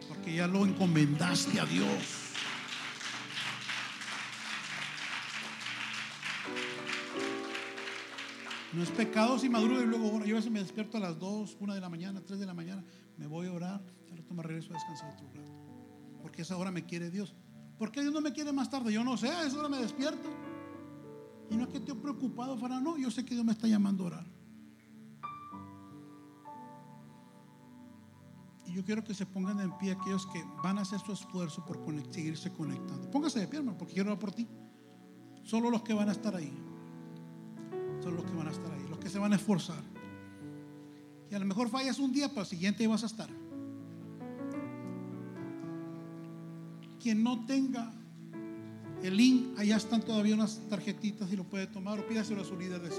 [0.07, 2.33] Porque ya lo encomendaste a Dios.
[8.73, 11.57] No es pecado si maduro y luego Yo a veces me despierto a las 2,
[11.59, 12.83] 1 de la mañana, 3 de la mañana,
[13.17, 13.81] me voy a orar,
[14.11, 15.51] al rato me regreso a descansar otro rato.
[16.21, 17.33] Porque esa hora me quiere Dios.
[17.79, 18.91] ¿Por qué Dios no me quiere más tarde?
[18.91, 20.29] Yo no sé, a esa hora me despierto.
[21.49, 24.03] Y no es que esté preocupado, Farah, no, yo sé que Dios me está llamando
[24.03, 24.34] a orar.
[28.75, 31.79] Yo quiero que se pongan en pie aquellos que van a hacer su esfuerzo por
[32.11, 33.09] seguirse conectando.
[33.09, 34.45] Póngase de pie, hermano, porque quiero orar por ti.
[35.43, 36.51] Solo los que van a estar ahí.
[38.03, 38.85] Solo los que van a estar ahí.
[38.89, 39.81] Los que se van a esforzar.
[41.31, 43.29] Y a lo mejor fallas un día, para el siguiente vas a estar.
[47.01, 47.93] Quien no tenga
[49.03, 52.57] el link, allá están todavía unas tarjetitas y lo puede tomar o pídaselo a su
[52.57, 52.91] líder de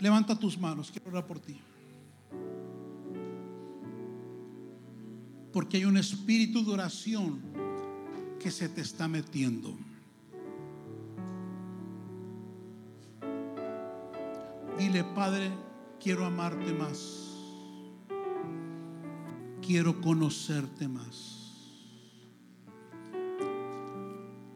[0.00, 1.60] Levanta tus manos, quiero orar por ti.
[5.52, 7.40] Porque hay un espíritu de oración
[8.38, 9.74] que se te está metiendo.
[14.78, 15.50] Dile, Padre,
[16.02, 17.32] quiero amarte más.
[19.62, 21.52] Quiero conocerte más.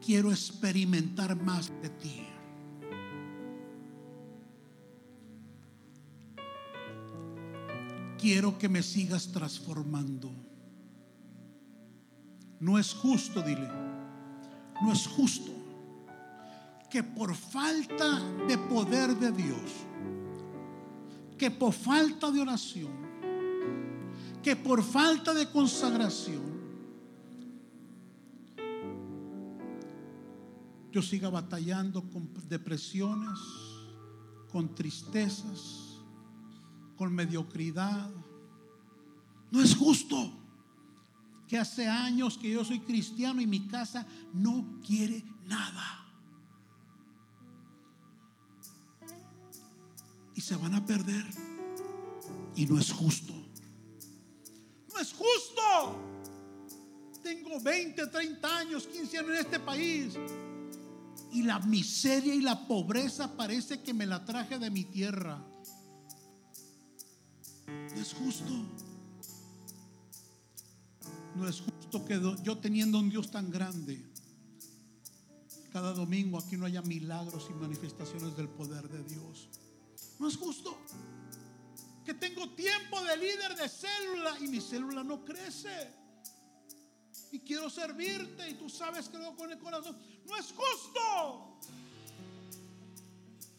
[0.05, 2.27] Quiero experimentar más de ti.
[8.21, 10.31] quiero que me sigas transformando.
[12.61, 13.67] No es justo, dile.
[14.81, 15.51] No es justo
[16.89, 19.71] que por falta de poder de Dios,
[21.37, 22.91] que por falta de oración,
[24.43, 26.51] que por falta de consagración,
[30.91, 33.39] yo siga batallando con depresiones,
[34.51, 35.97] con tristezas,
[36.97, 38.11] con mediocridad.
[39.49, 40.40] No es justo
[41.51, 46.07] que hace años que yo soy cristiano y mi casa no quiere nada.
[50.33, 51.25] Y se van a perder.
[52.55, 53.33] Y no es justo.
[54.93, 55.61] No es justo.
[57.21, 60.13] Tengo 20, 30 años, 15 años en este país.
[61.33, 65.45] Y la miseria y la pobreza parece que me la traje de mi tierra.
[67.67, 68.53] No es justo.
[71.35, 74.05] No es justo que yo teniendo un Dios tan grande,
[75.71, 79.49] cada domingo aquí no haya milagros y manifestaciones del poder de Dios.
[80.19, 80.77] No es justo
[82.03, 85.93] que tengo tiempo de líder de célula y mi célula no crece.
[87.31, 89.97] Y quiero servirte y tú sabes que lo con el corazón.
[90.27, 91.59] No es justo.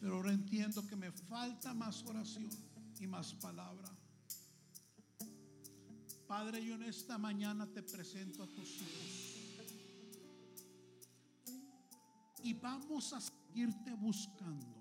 [0.01, 2.51] Pero ahora entiendo que me falta más oración
[3.01, 3.89] y más palabra.
[6.33, 9.37] Padre, yo en esta mañana te presento a tus hijos.
[12.43, 14.75] Y vamos a seguirte buscando.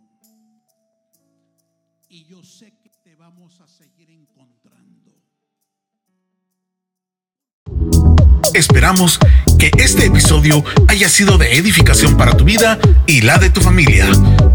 [2.08, 5.12] Y yo sé que te vamos a seguir encontrando.
[8.54, 9.20] Esperamos
[9.60, 14.08] que este episodio haya sido de edificación para tu vida y la de tu familia.